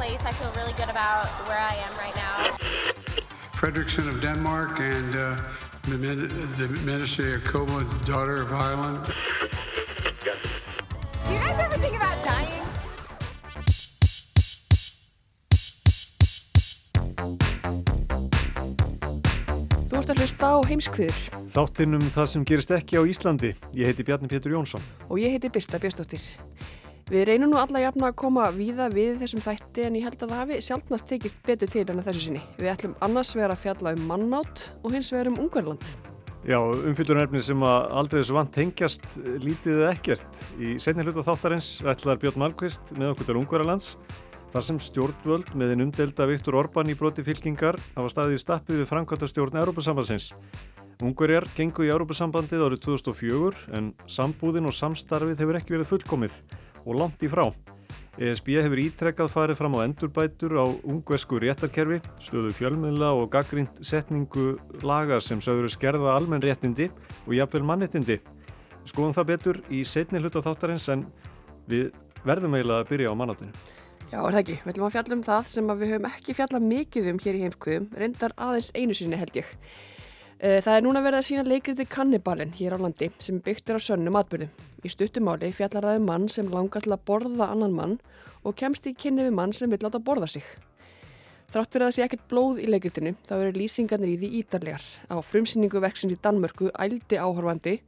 Place. 0.00 0.24
I 0.24 0.32
feel 0.32 0.50
really 0.56 0.72
good 0.80 0.88
about 0.88 1.26
where 1.46 1.60
I 1.72 1.74
am 1.86 1.92
right 2.04 2.16
now. 2.26 2.56
Fredrickson 3.52 4.08
of 4.08 4.22
Denmark 4.22 4.80
and 4.80 5.14
uh, 5.14 5.36
the, 5.84 5.98
the 6.56 6.68
Minister 6.90 7.38
Jacoba, 7.38 7.84
daughter 8.06 8.40
of 8.40 8.50
Ireland. 8.50 8.98
Do 11.26 11.32
you 11.34 11.38
guys 11.44 11.58
ever 11.60 11.76
think 11.84 11.96
about 12.00 12.16
dying? 12.24 12.64
Þú 19.90 20.00
ert 20.00 20.14
að 20.14 20.22
hlusta 20.22 20.48
á 20.48 20.56
heimskviður. 20.64 21.20
Þáttinnum 21.52 22.08
það 22.14 22.32
sem 22.32 22.48
gerist 22.48 22.72
ekki 22.72 22.96
á 22.96 23.04
Íslandi. 23.04 23.52
Ég 23.76 23.92
heiti 23.92 24.08
Bjarni 24.08 24.32
Pétur 24.32 24.56
Jónsson. 24.56 24.80
Og 25.10 25.20
ég 25.20 25.36
heiti 25.36 25.52
Birta 25.52 25.76
Björnsdóttir. 25.76 26.24
Við 27.10 27.24
reynum 27.26 27.50
nú 27.50 27.56
alla 27.58 27.80
jafna 27.82 28.12
að 28.12 28.18
koma 28.20 28.44
víða 28.54 28.84
við 28.92 29.16
þessum 29.18 29.40
þætti 29.42 29.82
en 29.82 29.96
ég 29.98 30.04
held 30.06 30.20
að 30.22 30.30
það 30.30 30.40
hafi 30.44 30.58
sjálfnast 30.62 31.08
tekist 31.10 31.40
betur 31.42 31.70
til 31.72 31.82
en 31.82 31.98
að 31.98 32.06
þessu 32.06 32.20
sinni. 32.22 32.42
Við 32.60 32.70
ætlum 32.70 32.94
annars 33.02 33.32
vera 33.34 33.56
að 33.56 33.64
fjalla 33.64 33.94
um 33.96 34.04
mannátt 34.06 34.62
og 34.84 34.94
hins 34.94 35.10
vegar 35.10 35.32
um 35.32 35.40
Ungverland. 35.42 35.88
Já, 36.46 36.60
umfyllunarefni 36.62 37.42
sem 37.42 37.64
að 37.66 37.88
aldrei 37.98 38.20
þessu 38.20 38.36
vant 38.36 38.52
tengjast 38.54 39.16
lítið 39.42 39.80
eða 39.80 39.90
ekkert. 39.96 40.40
Í 40.62 40.76
setni 40.78 41.02
hlutu 41.02 41.26
þáttarins 41.26 41.72
ætlar 41.82 42.22
Björn 42.22 42.44
Malmqvist 42.44 42.94
með 42.94 43.16
okkur 43.16 43.30
til 43.32 43.38
Ungverlands 43.42 43.90
þar 44.54 44.68
sem 44.70 44.80
stjórnvöld 44.86 45.50
með 45.58 45.74
einn 45.74 45.88
umdelda 45.88 46.30
Viktor 46.30 46.62
Orbán 46.62 46.94
í 46.94 46.98
broti 46.98 47.26
fylkingar 47.26 47.82
hafa 47.98 48.14
staðið 48.14 48.38
í 48.38 48.44
stappið 48.46 48.84
við 48.84 48.90
framkvæmtastjórn 48.94 49.58
Európa-sambandsins. 49.64 50.30
Ungverjar 51.02 51.50
gengu 51.58 51.82
í 51.82 51.90
Európa-sambandið 51.90 52.66
árið 52.70 52.86
2004 52.86 53.70
en 53.74 53.94
sambúðin 54.06 54.70
og 54.70 54.78
samstarfið 54.78 55.42
hefur 55.42 55.58
ekki 55.58 55.74
verið 55.74 55.94
fullkomið 55.94 56.42
og 56.84 56.98
langt 56.98 57.22
í 57.22 57.30
frá. 57.30 57.48
ESB 58.20 58.50
hefur 58.58 58.80
ítrekkað 58.82 59.30
farið 59.32 59.58
fram 59.60 59.76
á 59.78 59.84
endurbætur 59.86 60.52
á 60.60 60.66
ungversku 60.68 61.38
réttarkerfi, 61.40 62.00
stöðu 62.20 62.50
fjölmiðla 62.58 63.12
og 63.16 63.30
gaggrínt 63.32 63.80
setningu 63.86 64.58
laga 64.84 65.20
sem 65.24 65.40
söguru 65.40 65.70
skerða 65.72 66.16
almenn 66.18 66.42
réttindi 66.44 66.90
og 67.26 67.32
jafnvel 67.38 67.64
mannettindi. 67.64 68.18
Skoðum 68.84 69.14
það 69.16 69.30
betur 69.30 69.60
í 69.72 69.84
setni 69.86 70.20
hluta 70.20 70.42
þáttarins 70.44 70.88
en 70.92 71.06
við 71.70 71.92
verðum 72.26 72.58
eiginlega 72.58 72.84
að 72.84 72.90
byrja 72.90 73.12
á 73.12 73.14
mannáttinu. 73.16 73.54
Já, 74.10 74.18
er 74.18 74.34
það 74.34 74.40
ekki. 74.40 74.56
Við 74.64 74.72
ætlum 74.72 74.88
að 74.88 74.94
fjalla 74.96 75.16
um 75.16 75.22
það 75.22 75.48
sem 75.54 75.70
við 75.70 75.92
höfum 75.94 76.10
ekki 76.10 76.34
fjallað 76.34 76.66
mikið 76.66 77.10
um 77.12 77.20
hér 77.22 77.36
í 77.38 77.42
heimskvöðum, 77.44 77.88
reyndar 78.02 78.34
aðeins 78.36 78.72
einu 78.74 78.96
sinni 78.98 79.20
held 79.20 79.38
ég. 79.38 79.52
Það 80.40 80.72
er 80.72 80.84
núna 80.86 81.02
verið 81.04 81.20
að 81.20 81.26
sína 81.28 81.44
leikriti 81.46 81.84
Kannibalin 81.86 82.52
hér 82.56 82.74
á 82.74 82.78
landi 82.80 83.10
sem 83.22 83.38
byggt 83.44 83.70
er 83.70 83.76
á 83.76 83.80
sönnum 83.84 84.16
atbyrðum. 84.18 84.50
Í 84.80 84.88
stuttumáli 84.88 85.50
fjallar 85.52 85.84
það 85.84 85.98
um 86.00 86.06
mann 86.08 86.28
sem 86.32 86.48
langar 86.48 86.84
til 86.84 86.94
að 86.94 87.04
borða 87.08 87.50
annan 87.52 87.76
mann 87.76 87.98
og 88.44 88.56
kemst 88.56 88.86
í 88.88 88.94
kynni 88.96 89.26
við 89.26 89.36
mann 89.36 89.52
sem 89.56 89.70
vil 89.70 89.80
láta 89.84 90.00
borða 90.00 90.30
sig. 90.32 90.46
Þrátt 91.50 91.74
fyrir 91.74 91.84
að 91.84 91.88
það 91.90 91.96
sé 91.96 92.04
ekkert 92.06 92.26
blóð 92.30 92.58
í 92.62 92.66
leikritinu 92.70 93.12
þá 93.26 93.32
eru 93.36 93.52
lýsingarnir 93.58 94.12
í 94.12 94.18
því 94.20 94.28
ítarlegar. 94.40 94.84
Á 95.10 95.16
frumsýningu 95.18 95.82
verksins 95.82 96.14
í 96.14 96.20
Danmörku 96.22 96.70
ældi 96.78 97.18
áhorfandi 97.18 97.80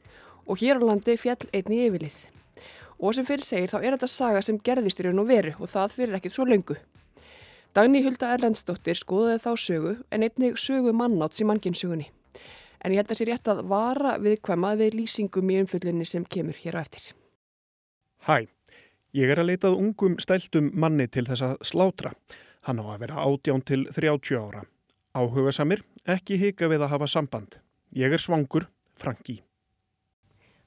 og 0.46 0.58
hér 0.58 0.82
á 0.82 0.88
landi 0.90 1.14
fjall 1.16 1.46
einni 1.54 1.84
yfirlið. 1.86 2.16
Og 2.98 3.14
sem 3.14 3.26
fyrir 3.26 3.46
segir 3.46 3.70
þá 3.70 3.78
er 3.80 3.94
þetta 3.94 4.10
saga 4.10 4.42
sem 4.42 4.58
gerðist 4.58 5.00
í 5.00 5.06
raun 5.06 5.22
og 5.22 5.30
veru 5.30 5.54
og 5.58 5.70
það 5.70 5.94
fyrir 5.94 6.18
ekkert 6.18 6.34
svo 6.34 6.48
löngu. 6.50 6.76
Dagni 7.72 8.02
Hulda 8.04 8.34
Erlendsdóttir 8.34 8.98
skoðaði 8.98 9.38
þá 9.46 9.52
sögu 9.56 9.94
en 10.10 10.26
einnig 10.26 10.58
sögu 10.60 10.92
mannáts 10.92 11.40
í 11.40 11.46
mannkinsögunni. 11.48 12.10
En 12.82 12.92
ég 12.92 12.98
held 12.98 13.10
að 13.10 13.14
það 13.14 13.20
sé 13.20 13.26
rétt 13.28 13.50
að 13.52 13.62
vara 13.70 14.16
viðkvæma 14.22 14.72
við 14.80 14.96
lýsingum 14.98 15.50
í 15.54 15.58
umfullinni 15.62 16.06
sem 16.08 16.24
kemur 16.26 16.58
hér 16.58 16.78
á 16.78 16.82
eftir. 16.82 17.04
Hæ, 18.26 18.48
ég 19.14 19.30
er 19.30 19.42
að 19.42 19.52
leitað 19.52 19.78
ungum 19.78 20.18
stæltum 20.22 20.72
manni 20.74 21.06
til 21.06 21.26
þess 21.28 21.46
að 21.46 21.56
slátra. 21.66 22.14
Hann 22.66 22.82
á 22.82 22.86
að 22.94 23.00
vera 23.06 23.22
átján 23.22 23.62
til 23.66 23.86
30 23.90 24.38
ára. 24.38 24.66
Áhuga 25.14 25.52
samir, 25.52 25.82
ekki 26.08 26.38
hika 26.40 26.70
við 26.72 26.86
að 26.86 26.94
hafa 26.94 27.10
samband. 27.10 27.58
Ég 27.94 28.14
er 28.14 28.22
svangur, 28.22 28.68
Franki. 28.96 29.42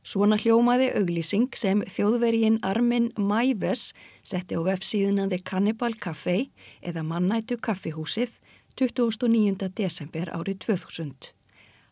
Svona 0.05 0.37
hljómaði 0.37 0.91
auglýsing 0.99 1.55
sem 1.57 1.79
þjóðvergin 1.89 2.59
Armin 2.61 3.07
Mæves 3.17 3.87
setti 4.21 4.53
á 4.53 4.61
vefsíðuna 4.61 5.25
The 5.31 5.39
Cannibal 5.41 5.95
Café 5.97 6.51
eða 6.85 7.01
Mannætu 7.01 7.57
kaffihúsið 7.57 8.35
29. 8.77 9.71
desember 9.73 10.29
árið 10.29 10.59
2000. 10.67 11.33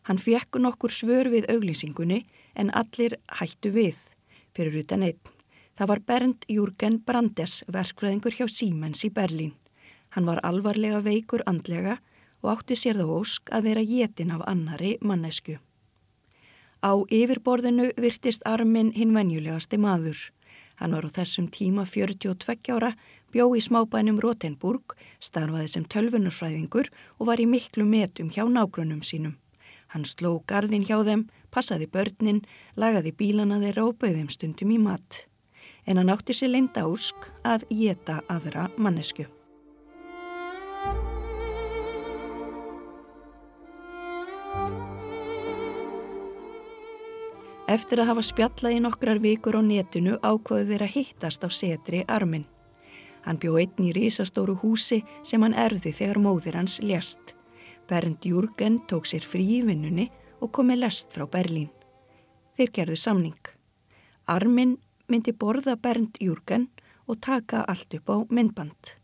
Hann 0.04 0.20
fekk 0.20 0.58
nokkur 0.60 0.92
svör 0.92 1.30
við 1.32 1.48
auglýsingunni 1.48 2.24
en 2.54 2.70
allir 2.76 3.16
hættu 3.40 3.72
við, 3.72 3.96
fyrir 4.52 4.82
utan 4.82 5.04
einn. 5.06 5.20
Það 5.74 5.90
var 5.90 6.00
Bernd 6.06 6.44
Jürgen 6.46 6.98
Brandes, 7.02 7.62
verkfræðingur 7.66 8.36
hjá 8.36 8.46
Siemens 8.46 9.04
í 9.06 9.10
Berlín. 9.10 9.54
Hann 10.14 10.28
var 10.28 10.42
alvarlega 10.46 11.00
veikur 11.02 11.42
andlega 11.50 11.98
og 12.44 12.50
átti 12.52 12.76
sér 12.78 13.00
þá 13.00 13.08
ósk 13.16 13.50
að 13.50 13.70
vera 13.70 13.82
jétin 13.82 14.30
af 14.34 14.44
annari 14.46 14.98
mannesku. 15.00 15.56
Á 16.84 16.92
yfirborðinu 17.08 17.88
virtist 17.96 18.44
Armin 18.44 18.92
hinn 18.92 19.14
venjulegasti 19.16 19.80
maður. 19.80 20.18
Hann 20.76 20.92
var 20.92 21.08
á 21.08 21.16
þessum 21.16 21.48
tíma 21.48 21.86
42 21.88 22.76
ára, 22.76 22.92
bjó 23.32 23.48
í 23.56 23.62
smábænum 23.64 24.20
Rotenburg, 24.20 24.92
starfaði 25.18 25.70
sem 25.72 25.88
tölvunarfræðingur 25.88 26.92
og 27.18 27.30
var 27.30 27.40
í 27.40 27.48
miklu 27.48 27.88
metum 27.88 28.28
hjá 28.28 28.44
nágrunum 28.44 29.00
sínum. 29.00 29.38
Hann 29.94 30.02
sló 30.10 30.40
gardin 30.50 30.82
hjá 30.82 30.96
þeim, 31.06 31.28
passaði 31.54 31.86
börnin, 31.86 32.40
lagaði 32.74 33.12
bílana 33.14 33.60
þeirra 33.62 33.84
og 33.86 34.00
bauðum 34.02 34.26
stundum 34.26 34.72
í 34.74 34.78
mat. 34.82 35.20
En 35.86 36.00
hann 36.00 36.10
átti 36.10 36.34
sér 36.34 36.50
leinda 36.50 36.82
úrsk 36.90 37.28
að 37.46 37.62
geta 37.70 38.16
aðra 38.26 38.66
mannesku. 38.74 39.28
Eftir 47.70 48.02
að 48.02 48.10
hafa 48.10 48.26
spjallað 48.26 48.74
í 48.74 48.82
nokkrar 48.82 49.22
vikur 49.22 49.56
á 49.56 49.62
netinu 49.62 50.18
ákvaðu 50.26 50.72
þeir 50.72 50.86
að 50.88 50.92
hittast 50.98 51.46
á 51.46 51.48
setri 51.54 52.02
armin. 52.10 52.44
Hann 53.22 53.38
bjó 53.38 53.54
einn 53.62 53.86
í 53.86 53.94
risastóru 53.94 54.58
húsi 54.58 55.04
sem 55.22 55.46
hann 55.46 55.54
erði 55.54 55.94
þegar 55.94 56.20
móðir 56.26 56.58
hans 56.58 56.82
lést. 56.82 57.33
Bernd 57.88 58.24
Jürgen 58.24 58.80
tók 58.86 59.04
sér 59.04 59.26
frí 59.28 59.44
í 59.58 59.62
vinnunni 59.66 60.08
og 60.40 60.52
kom 60.52 60.70
með 60.70 60.84
lest 60.86 61.12
frá 61.12 61.26
Berlín. 61.28 61.70
Þeir 62.56 62.70
gerðu 62.78 62.96
samning. 62.96 63.40
Armin 64.24 64.78
myndi 65.08 65.34
borða 65.36 65.76
Bernd 65.76 66.16
Jürgen 66.20 66.70
og 67.06 67.20
taka 67.20 67.64
allt 67.68 67.94
upp 67.98 68.08
á 68.08 68.16
myndband. 68.30 68.94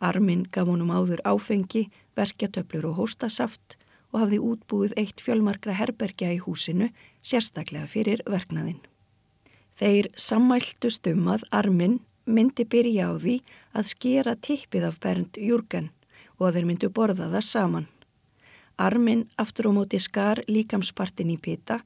Armin 0.00 0.46
gaf 0.50 0.68
honum 0.70 0.92
áður 0.94 1.20
áfengi, 1.26 1.88
verkjatöflur 2.16 2.92
og 2.92 3.00
hóstasaft 3.02 3.76
og 4.12 4.22
hafði 4.24 4.38
útbúið 4.42 4.94
eitt 5.00 5.20
fjölmarkra 5.22 5.74
herbergja 5.76 6.30
í 6.34 6.40
húsinu 6.42 6.90
sérstaklega 7.22 7.86
fyrir 7.90 8.22
verknaðinn. 8.26 8.80
Þeir 9.74 10.10
sammæltust 10.16 11.06
um 11.10 11.28
að 11.34 11.46
Armin 11.50 12.00
myndi 12.26 12.66
byrja 12.68 13.10
á 13.10 13.12
því 13.18 13.36
að 13.74 13.90
skera 13.90 14.34
tippið 14.36 14.86
af 14.90 15.00
Bernd 15.02 15.38
Jürgen 15.40 15.90
og 16.38 16.48
að 16.48 16.58
þeir 16.58 16.68
myndu 16.70 16.90
borða 16.94 17.30
það 17.32 17.46
saman. 17.46 17.88
Armin 18.80 19.26
aftur 19.36 19.68
á 19.68 19.72
móti 19.76 19.98
skar 20.00 20.40
líkamspartin 20.48 21.28
í 21.34 21.36
pita 21.36 21.82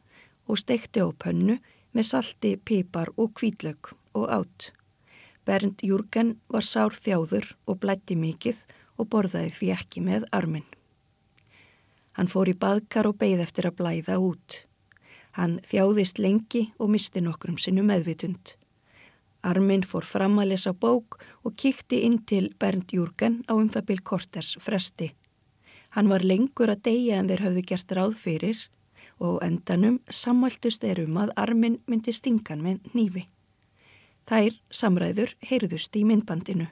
og 0.46 0.60
stekti 0.60 1.02
á 1.02 1.10
pönnu 1.10 1.56
með 1.90 2.06
salti, 2.06 2.54
pipar 2.54 3.10
og 3.18 3.32
kvítlög 3.34 3.90
og 4.14 4.30
átt. 4.30 4.70
Bernd 5.44 5.82
Jürgen 5.82 6.36
var 6.48 6.62
sár 6.62 6.94
þjáður 6.94 7.50
og 7.66 7.80
blætti 7.82 8.14
mikið 8.14 8.60
og 8.98 9.10
borðaði 9.10 9.50
því 9.56 9.70
ekki 9.74 10.04
með 10.06 10.28
Armin. 10.30 10.68
Hann 12.14 12.30
fór 12.30 12.52
í 12.52 12.54
baðkar 12.54 13.10
og 13.10 13.18
beigð 13.18 13.42
eftir 13.42 13.66
að 13.66 13.78
blæða 13.80 14.20
út. 14.22 14.60
Hann 15.34 15.58
þjáðist 15.66 16.22
lengi 16.22 16.68
og 16.78 16.94
misti 16.94 17.24
nokkrum 17.24 17.58
sinu 17.58 17.82
meðvitund. 17.82 18.54
Armin 19.42 19.82
fór 19.82 20.06
fram 20.06 20.38
að 20.38 20.54
lesa 20.54 20.72
bók 20.72 21.18
og 21.42 21.58
kíkti 21.58 22.04
inn 22.06 22.22
til 22.22 22.52
Bernd 22.54 22.94
Jürgen 22.94 23.42
á 23.50 23.58
um 23.58 23.66
það 23.66 23.90
byrj 23.90 24.06
korters 24.06 24.54
fresti. 24.62 25.10
Hann 25.94 26.10
var 26.10 26.24
lengur 26.26 26.72
að 26.72 26.82
deyja 26.88 27.20
en 27.20 27.28
þeir 27.30 27.44
hafðu 27.44 27.62
gert 27.70 27.92
ráð 27.94 28.16
fyrir 28.18 28.64
og 29.22 29.38
endanum 29.46 30.00
sammæltust 30.10 30.84
erum 30.84 31.20
að 31.22 31.32
Armin 31.38 31.78
myndi 31.86 32.12
stingan 32.12 32.64
með 32.66 32.90
nýfi. 32.96 33.28
Þær 34.26 34.58
samræður 34.74 35.36
heyrðust 35.44 35.94
í 35.94 36.04
myndbandinu. 36.08 36.66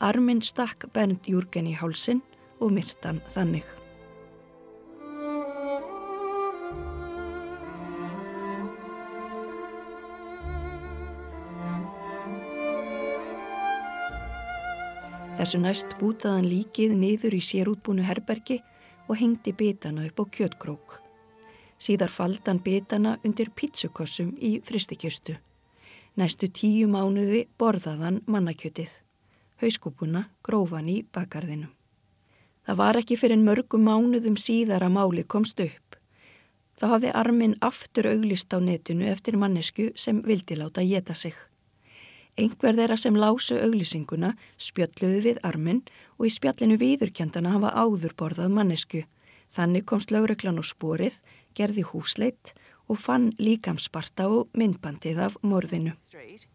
Armin 0.00 0.44
stakk 0.44 0.90
Bernd 0.92 1.28
Júrgen 1.30 1.70
í 1.70 1.76
hálsin 1.78 2.20
og 2.60 2.74
myrtan 2.76 3.24
þannig. 3.32 3.79
Þessu 15.40 15.56
næst 15.56 15.94
bútaðan 15.96 16.44
líkið 16.44 16.90
niður 17.00 17.32
í 17.32 17.38
sérútbúnu 17.40 18.02
herbergi 18.04 18.58
og 19.08 19.16
hengdi 19.16 19.54
bitana 19.56 20.02
upp 20.04 20.20
á 20.20 20.24
kjötkrók. 20.36 20.98
Síðar 21.80 22.12
faldan 22.12 22.58
bitana 22.60 23.14
undir 23.24 23.48
pítsukossum 23.56 24.34
í 24.36 24.50
fristikjöstu. 24.60 25.38
Næstu 26.20 26.50
tíu 26.52 26.90
mánuði 26.92 27.46
borðaðan 27.56 28.20
mannakjötið. 28.28 28.92
Hauskúpuna 29.64 30.26
grófan 30.44 30.92
í 30.92 30.98
bakarðinu. 31.08 31.70
Það 32.68 32.80
var 32.84 33.00
ekki 33.00 33.16
fyrir 33.16 33.40
mörgum 33.40 33.88
mánuðum 33.88 34.36
síðar 34.36 34.84
að 34.84 34.96
máli 34.98 35.24
komst 35.24 35.64
upp. 35.64 35.96
Þá 36.76 36.84
hafði 36.98 37.16
armin 37.16 37.56
aftur 37.64 38.12
auglist 38.12 38.52
á 38.52 38.60
netinu 38.60 39.08
eftir 39.08 39.40
mannesku 39.40 39.88
sem 39.96 40.20
vildi 40.20 40.60
láta 40.60 40.84
geta 40.84 41.16
sig. 41.16 41.32
Einhver 42.38 42.76
þeirra 42.78 42.96
sem 43.00 43.16
lásu 43.18 43.58
auglýsinguna 43.58 44.34
spjalluði 44.60 45.20
við 45.24 45.40
arminn 45.46 45.82
og 46.18 46.28
í 46.28 46.34
spjallinu 46.34 46.78
viðurkjandana 46.80 47.56
hafa 47.56 47.72
áður 47.74 48.14
borðað 48.16 48.54
mannesku. 48.54 49.04
Þannig 49.50 49.86
komst 49.90 50.12
lauröklan 50.14 50.60
á 50.60 50.64
sporið, 50.64 51.18
gerði 51.58 51.82
húsleitt 51.90 52.54
og 52.90 52.98
fann 52.98 53.30
líkamsparta 53.38 54.28
og 54.30 54.48
myndbandið 54.54 55.18
af 55.26 55.36
morðinu. 55.42 55.94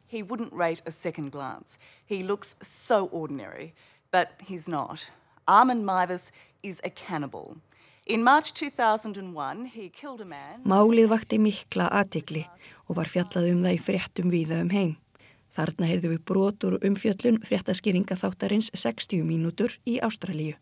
He 0.08 0.24
wouldn't 0.24 0.54
rate 0.54 0.82
a 0.86 0.92
second 0.92 1.32
glance. 1.32 1.78
He 2.06 2.24
looks 2.24 2.56
so 2.62 3.10
ordinary, 3.12 3.74
but 4.12 4.30
he's 4.40 4.68
not. 4.68 5.08
Armin 5.48 5.84
Mivas 5.84 6.32
is 6.64 6.80
a 6.84 6.90
cannibal. 6.90 7.58
In 8.06 8.24
March 8.24 8.54
2001 8.54 9.66
he 9.66 9.90
killed 9.90 10.22
a 10.22 10.26
man... 10.26 10.62
Málið 10.64 11.10
vakti 11.10 11.40
mikla 11.42 11.88
aðtikli 11.90 12.46
og 12.86 13.00
var 13.00 13.10
fjallað 13.10 13.50
um 13.50 13.64
það 13.66 13.78
í 13.78 13.82
fréttum 13.82 14.30
viða 14.34 14.60
um 14.62 14.70
heim. 14.70 14.94
Þarna 15.56 15.88
heyrðu 15.88 16.12
við 16.12 16.22
brotur 16.28 16.76
umfjöllun 16.84 17.40
fréttaskýringa 17.48 18.18
þáttarins 18.20 18.72
60 18.76 19.24
mínútur 19.24 19.78
í 19.88 20.00
Ástralíu. 20.04 20.58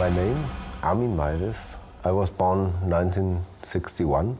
My 0.00 0.10
name, 0.10 0.42
Armin 0.82 1.14
Maivis. 1.14 1.78
I 2.04 2.10
was 2.10 2.30
born 2.30 2.72
1961. 2.90 4.34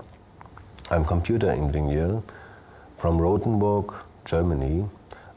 I'm 0.90 1.04
computer 1.04 1.48
engineer 1.48 2.20
from 2.98 3.20
Rothenburg, 3.22 3.94
Germany. 4.26 4.84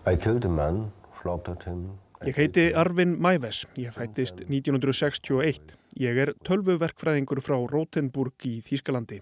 I 0.06 0.16
killed 0.16 0.46
a 0.46 0.50
man, 0.50 0.92
slaughtered 1.22 1.64
him. 1.64 2.00
Ég 2.26 2.34
heiti 2.34 2.72
Arvin 2.74 3.14
Mæves, 3.22 3.68
ég 3.78 3.94
fættist 3.94 4.40
1961. 4.50 5.76
Ég 6.02 6.18
er 6.18 6.32
tölvuverkfræðingur 6.48 7.44
frá 7.46 7.60
Rotenburg 7.70 8.48
í 8.50 8.58
Þýskalandi. 8.66 9.20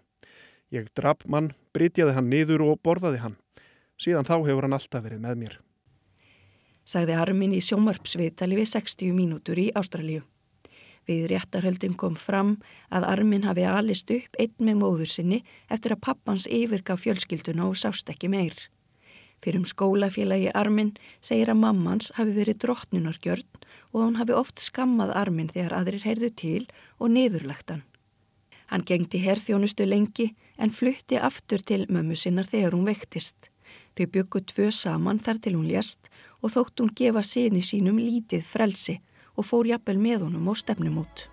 Ég 0.72 0.88
draf 0.96 1.26
mann, 1.28 1.52
brytjaði 1.76 2.16
hann 2.16 2.30
niður 2.32 2.64
og 2.70 2.80
borðaði 2.88 3.20
hann. 3.26 3.36
Síðan 4.02 4.28
þá 4.28 4.36
hefur 4.44 4.68
hann 4.68 4.76
alltaf 4.76 5.04
verið 5.06 5.24
með 5.24 5.42
mér. 5.42 5.58
Sagði 6.86 7.18
Armin 7.18 7.56
í 7.58 7.64
sjómarpsviðtali 7.66 8.60
við 8.60 8.72
60 8.76 9.16
mínútur 9.18 9.58
í 9.58 9.72
Ástralíu. 9.74 10.22
Við 11.06 11.28
réttarhöldin 11.30 11.96
kom 11.98 12.16
fram 12.18 12.56
að 12.90 13.06
Armin 13.10 13.46
hafi 13.46 13.66
alist 13.70 14.10
upp 14.14 14.38
einn 14.42 14.56
með 14.68 14.80
móður 14.82 15.12
sinni 15.12 15.42
eftir 15.70 15.94
að 15.94 16.04
pappans 16.08 16.48
yfirgaf 16.50 17.04
fjölskylduna 17.06 17.68
og 17.70 17.78
sást 17.78 18.10
ekki 18.10 18.30
meir. 18.34 18.58
Fyrir 19.42 19.62
um 19.62 19.68
skólafélagi 19.70 20.50
Armin 20.58 20.96
segir 21.22 21.52
að 21.54 21.62
mammans 21.62 22.12
hafi 22.18 22.34
verið 22.34 22.64
drottnunargjörn 22.64 23.66
og 23.94 24.00
hann 24.02 24.18
hafi 24.18 24.34
oft 24.34 24.62
skammað 24.64 25.14
Armin 25.14 25.52
þegar 25.54 25.78
aðrir 25.80 26.06
heyrðu 26.08 26.32
til 26.42 26.64
og 26.98 27.14
niðurlagt 27.14 27.70
hann. 27.70 27.84
Hann 28.74 28.86
gengdi 28.86 29.22
herþjónustu 29.22 29.86
lengi 29.86 30.32
en 30.58 30.74
flutti 30.74 31.20
aftur 31.22 31.62
til 31.62 31.86
mömmu 31.86 32.18
sinnar 32.18 32.50
þegar 32.50 32.74
hún 32.74 32.90
vektist. 32.90 33.52
Þau 33.96 34.08
byggu 34.12 34.42
tvö 34.52 34.72
saman 34.76 35.22
þar 35.24 35.38
til 35.40 35.56
hún 35.56 35.70
lést 35.70 36.10
og 36.44 36.52
þótt 36.56 36.82
hún 36.84 36.92
gefa 37.00 37.24
sinni 37.24 37.62
sínum 37.64 38.02
lítið 38.02 38.44
frelsi 38.44 39.00
og 39.36 39.48
fór 39.48 39.70
jafnvel 39.72 40.00
með 40.00 40.28
honum 40.28 40.52
á 40.52 40.54
stefnumót. 40.60 41.30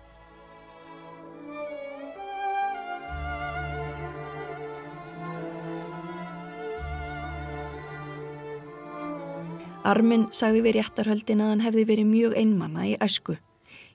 Armin 9.83 10.29
sagði 10.31 10.61
við 10.63 10.77
réttarhöldin 10.77 11.41
að 11.43 11.49
hann 11.51 11.63
hefði 11.65 11.83
verið 11.89 12.07
mjög 12.07 12.35
einmanna 12.39 12.85
í 12.87 12.93
æsku. 13.03 13.35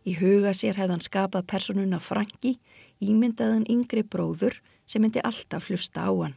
Í 0.05 0.13
huga 0.21 0.53
sér 0.53 0.77
hefði 0.77 0.95
hann 0.95 1.05
skapað 1.05 1.47
personuna 1.49 2.01
Franki, 2.05 2.59
ímyndaðan 3.01 3.65
yngri 3.73 4.05
bróður 4.05 4.61
sem 4.85 5.01
myndi 5.01 5.25
alltaf 5.25 5.71
hlusta 5.71 6.05
á 6.05 6.13
hann. 6.13 6.37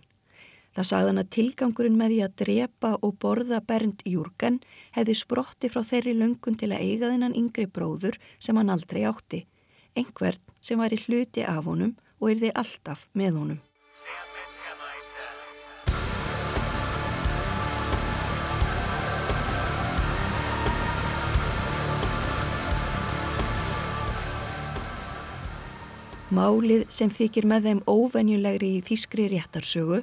Það 0.71 0.87
sagði 0.87 1.09
hann 1.11 1.19
að 1.19 1.31
tilgangurinn 1.35 1.97
með 1.99 2.13
því 2.13 2.19
að 2.23 2.35
drepa 2.41 2.91
og 3.03 3.15
borða 3.19 3.57
Bernd 3.67 4.03
Júrgen 4.07 4.61
hefði 4.95 5.15
sprotti 5.19 5.71
frá 5.71 5.81
þeirri 5.83 6.13
löngun 6.15 6.55
til 6.55 6.69
að 6.71 6.85
eiga 6.85 7.09
þennan 7.11 7.35
yngri 7.35 7.65
bróður 7.67 8.15
sem 8.39 8.55
hann 8.55 8.71
aldrei 8.71 9.01
átti. 9.09 9.41
Engvert 9.99 10.39
sem 10.63 10.79
var 10.79 10.95
í 10.95 11.01
hluti 11.03 11.43
af 11.43 11.67
honum 11.67 11.97
og 12.21 12.31
erði 12.31 12.53
alltaf 12.55 13.09
með 13.11 13.41
honum. 13.41 13.59
Málið 26.31 26.85
sem 26.87 27.09
þykir 27.11 27.43
með 27.43 27.65
þeim 27.67 27.79
óvenjulegri 27.91 28.67
í 28.77 28.83
þýskri 28.87 29.27
réttarsögu 29.33 29.97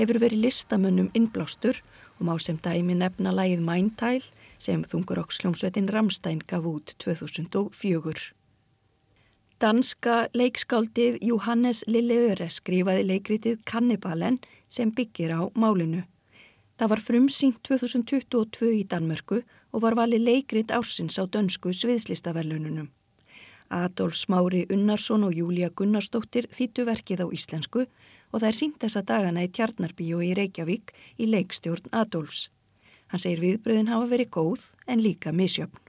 hefur 0.00 0.20
verið 0.22 0.46
listamönnum 0.46 1.10
innblástur 1.14 1.78
og 2.18 2.26
má 2.28 2.34
sem 2.40 2.56
dæmi 2.56 2.96
nefna 2.96 3.32
lægið 3.36 3.64
Mæntæl 3.64 4.24
sem 4.58 4.84
þungur 4.84 5.20
okksljómsveitin 5.22 5.88
Ramstein 5.92 6.40
gaf 6.48 6.64
út 6.68 6.94
2004. 6.98 8.32
Danska 9.60 10.14
leikskáldið 10.32 11.18
Johannes 11.20 11.82
Lilleöre 11.86 12.48
skrifaði 12.48 13.04
leikritið 13.10 13.58
Kannibalen 13.68 14.38
sem 14.72 14.92
byggir 14.92 15.34
á 15.36 15.40
málinu. 15.52 16.06
Það 16.80 16.92
var 16.94 17.02
frumsýnt 17.04 17.60
2022 17.68 18.70
í 18.78 18.86
Danmörku 18.88 19.42
og 19.44 19.82
var 19.84 19.98
valið 19.98 20.24
leikrit 20.24 20.72
ársins 20.72 21.20
á 21.20 21.28
dönsku 21.28 21.74
sviðslistaverlununum. 21.76 22.88
Adolf 23.70 24.16
Smári 24.16 24.64
Unnarsson 24.72 25.28
og 25.28 25.36
Júlia 25.36 25.68
Gunnarsdóttir 25.70 26.48
þýttu 26.50 26.88
verkið 26.88 27.22
á 27.22 27.26
íslensku 27.28 27.84
og 28.30 28.40
það 28.40 28.48
er 28.50 28.58
sínt 28.58 28.80
þessa 28.82 29.02
dagana 29.06 29.44
í 29.44 29.50
Tjarnarbíu 29.52 30.22
í 30.24 30.32
Reykjavík 30.38 30.94
í 31.18 31.28
leikstjórn 31.30 31.90
Adolfs. 31.96 32.48
Hann 33.10 33.22
segir 33.22 33.42
viðbröðin 33.42 33.90
hafa 33.90 34.10
verið 34.10 34.30
góð 34.36 34.66
en 34.86 35.02
líka 35.02 35.32
misjöfn. 35.34 35.80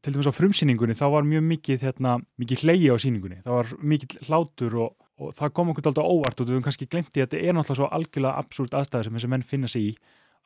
Til 0.00 0.14
dæmis 0.14 0.30
á 0.32 0.32
frumsýningunni 0.32 0.96
þá 0.96 1.06
var 1.12 1.26
mjög 1.28 1.44
mikið, 1.44 1.82
hérna, 1.84 2.14
mikið 2.40 2.62
hlegi 2.64 2.88
á 2.88 2.96
síningunni. 3.02 3.42
Það 3.44 3.58
var 3.58 3.72
mikið 3.92 4.14
hlátur 4.30 4.76
og, 4.86 4.94
og 5.20 5.34
það 5.36 5.52
kom 5.58 5.72
okkur 5.74 5.90
alltaf 5.90 6.08
óvart 6.08 6.40
og 6.40 6.48
við 6.48 6.56
höfum 6.56 6.64
kannski 6.64 6.88
glemt 6.88 7.12
í 7.12 7.20
að 7.20 7.26
þetta 7.26 7.42
er 7.42 7.56
náttúrulega 7.58 7.80
svo 7.82 7.90
algjörlega 7.98 8.40
absúrt 8.40 8.76
aðstæður 8.78 9.08
sem 9.10 9.18
þessi 9.18 9.30
menn 9.34 9.44
finna 9.50 9.68
sig 9.68 9.90
í 9.90 9.92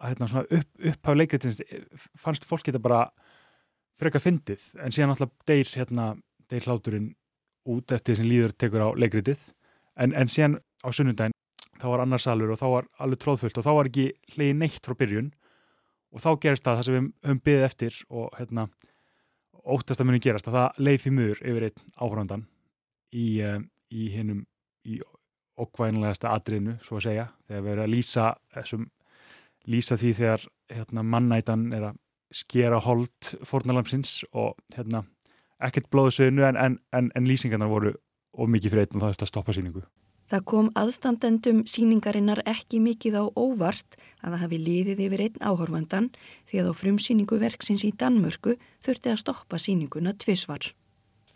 að 0.03 0.11
hérna, 0.11 0.43
upp, 0.59 0.71
upphaf 0.91 1.19
leikritins 1.21 1.61
fannst 2.19 2.49
fólk 2.49 2.67
þetta 2.67 2.83
bara 2.83 3.05
frekar 4.01 4.25
fyndið 4.25 4.67
en 4.83 4.95
síðan 4.95 5.13
náttúrulega 5.13 5.47
deyr, 5.53 5.71
hérna, 5.79 6.09
deyr 6.51 6.67
hláturinn 6.67 7.13
út 7.71 7.95
eftir 7.95 8.17
því 8.17 8.19
sem 8.19 8.31
líður 8.33 8.57
tekur 8.59 8.85
á 8.85 8.89
leikritið 8.99 9.47
en, 10.03 10.13
en 10.19 10.31
síðan 10.35 10.59
á 10.83 10.89
sunnundaginn 10.91 11.37
þá 11.85 11.91
var 11.93 12.05
annar 12.05 12.23
salur 12.23 12.55
og 12.55 12.61
þá 12.61 12.67
var 12.73 12.87
alveg 13.05 13.21
tróðfullt 13.21 13.59
og 13.61 13.67
þá 13.67 13.73
var 13.77 13.91
ekki 13.91 14.07
hlegi 14.35 14.57
neitt 14.57 14.87
frá 14.87 14.97
byrjun. 14.97 15.31
Og 16.15 16.23
þá 16.23 16.31
gerist 16.41 16.65
það 16.65 16.79
það 16.79 16.87
sem 16.87 16.95
við 16.95 17.07
höfum 17.27 17.41
byggðið 17.45 17.67
eftir 17.67 17.97
og 18.09 18.37
hérna, 18.39 18.67
óttast 19.75 20.01
að 20.01 20.09
muni 20.09 20.23
gerast 20.23 20.49
að 20.49 20.57
það 20.57 20.79
leið 20.87 21.01
því 21.03 21.13
mjögur 21.19 21.43
yfir 21.51 21.67
einn 21.69 21.85
áhrandan 22.07 22.45
í, 23.13 23.27
um, 23.45 23.67
í 23.91 24.07
hinnum 24.15 24.45
í 24.85 25.01
okkvænlegasta 25.61 26.33
atriðinu, 26.35 26.77
svo 26.85 26.99
að 26.99 27.07
segja 27.09 27.27
þegar 27.49 27.65
við 27.65 27.73
erum 27.75 27.85
að 27.85 27.93
lýsa 27.93 28.29
þessum, 28.55 28.87
lýsa 29.71 29.99
því 30.01 30.13
þegar 30.21 30.47
hérna, 30.75 31.05
mannætan 31.15 31.67
er 31.77 31.89
að 31.91 32.01
skera 32.35 32.81
hold 32.83 33.35
fornalamsins 33.47 34.23
og 34.33 34.57
hérna, 34.75 35.05
ekkert 35.63 35.91
blóðsögnu 35.95 36.47
en, 36.49 36.59
en, 36.59 36.79
en, 36.95 37.13
en 37.15 37.29
lýsingarnar 37.29 37.71
voru 37.71 37.95
og 38.35 38.51
mikið 38.51 38.75
fyrir 38.75 38.89
einn 38.89 38.99
og 38.99 39.05
það 39.05 39.15
eftir 39.15 39.29
að 39.29 39.35
stoppa 39.35 39.55
síningu 39.55 39.85
Það 40.31 40.45
kom 40.49 40.69
aðstandendum 40.79 41.65
síningarinnar 41.69 42.41
ekki 42.49 42.81
mikið 42.81 43.19
á 43.21 43.25
óvart 43.37 43.99
að 44.25 44.35
það 44.35 44.41
hafi 44.45 44.61
liðið 44.63 45.03
yfir 45.07 45.23
einn 45.27 45.43
áhorfandan 45.45 46.07
því 46.49 46.63
að 46.63 46.71
á 46.71 46.75
frumsýningu 46.81 47.41
verksins 47.43 47.85
í 47.85 47.93
Danmörku 47.93 48.55
þurfti 48.85 49.13
að 49.13 49.21
stoppa 49.21 49.61
síninguna 49.61 50.15
tvisvar. 50.17 50.71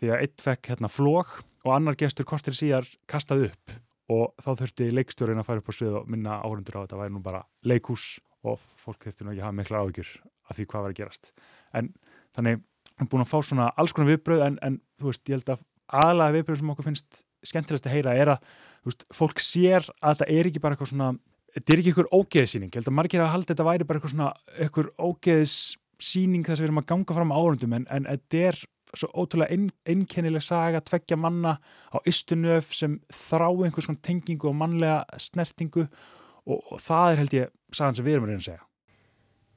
Því 0.01 0.09
að 0.09 0.23
einn 0.25 0.41
fekk 0.41 0.71
hérna 0.71 0.89
flók 0.89 1.37
og 1.67 1.75
annar 1.75 1.99
gestur 1.99 2.25
kortir 2.25 2.57
síðar 2.57 2.89
kastað 3.09 3.49
upp 3.51 3.77
og 4.09 4.33
þá 4.41 4.49
þurfti 4.63 4.89
leikstjórin 4.95 5.41
að 5.41 5.49
fara 5.51 5.61
upp 5.61 5.69
á 5.69 5.73
svið 5.77 5.99
og 6.01 6.09
minna 6.09 6.39
áhörundur 6.41 6.81
á 6.81 6.83
þetta 6.83 7.01
væri 7.03 7.13
nú 7.13 7.21
bara 7.21 7.43
leikús 7.61 8.17
og 8.47 8.57
fólk 8.79 9.05
þurfti 9.05 9.25
nú 9.25 9.33
ekki 9.33 9.43
að 9.43 9.49
hafa 9.49 9.59
mikla 9.59 9.83
áhyggjur 9.83 10.13
af 10.49 10.57
því 10.57 10.65
hvað 10.71 10.85
var 10.85 10.93
að 10.95 10.99
gerast 10.99 11.33
en 11.77 11.91
þannig, 12.33 12.61
við 12.63 13.03
erum 13.03 13.11
búin 13.11 13.25
að 13.25 13.31
fá 13.33 13.39
svona 13.45 13.67
alls 13.77 13.93
konar 13.93 14.09
viðbröð 14.13 14.45
en, 14.47 14.57
en 14.65 14.79
þú 14.97 15.11
veist, 15.11 15.23
ég 15.27 15.37
held 15.37 15.53
að 15.53 15.65
aðalega 15.89 16.35
viðbröð 16.37 16.61
sem 16.61 16.71
okkur 16.73 16.87
finnst 16.87 17.21
skemmtilegast 17.49 17.89
að 17.89 17.95
heyra 17.97 18.15
er 18.17 18.33
að 18.35 18.47
veist, 18.87 19.05
fólk 19.15 19.43
sér 19.43 19.87
að 19.99 20.19
þetta 20.21 20.29
er 20.35 20.49
ekki 20.49 20.63
bara 20.63 20.75
eitthvað 20.77 20.91
svona 20.93 21.11
þetta 21.55 21.73
er 21.73 21.81
ekki 21.81 21.93
eitthvað 21.93 22.17
ógeðsýning, 22.19 22.71
ég 22.71 22.79
held 22.79 22.91
að 22.91 22.97
margir 22.99 23.23
að 23.23 23.31
halda 23.33 23.53
þetta 23.53 23.67
væri 23.67 23.87
bara 23.89 23.99
eitthvað 23.99 24.13
svona 24.15 24.31
eitthvað 24.55 24.91
ógeðsýning 24.99 26.45
þess 26.45 26.59
að 26.59 26.63
við 26.63 26.69
erum 26.69 26.81
að 26.83 26.89
ganga 26.93 27.17
fram 27.17 27.33
árundum 27.35 27.75
en, 27.79 27.87
en 27.89 28.09
þetta 28.09 28.43
er 28.49 28.61
svo 28.97 29.09
ótrúlega 29.13 29.53
ein, 29.53 29.67
einkennileg 29.85 30.43
saga 30.45 30.81
tveggja 30.81 31.17
manna 31.19 31.57
á 31.93 31.97
ystunöf 32.09 32.71
sem 32.73 32.97
þrá 33.13 33.47
einhvers 33.49 33.85
svona 33.89 34.01
tengingu 34.05 34.49
og 34.49 34.57
mannlega 34.57 35.19
snertingu 35.21 35.85
og, 35.85 36.57
og 36.57 36.81
það 36.81 37.11
er 37.11 37.21
held 37.23 37.37
ég 37.37 37.53
sagan 37.75 37.99
sem 37.99 38.07
við 38.07 38.17
erum 38.17 38.25
að 38.27 38.33
reyna 38.33 38.41
að 38.41 38.49
segja. 38.49 38.65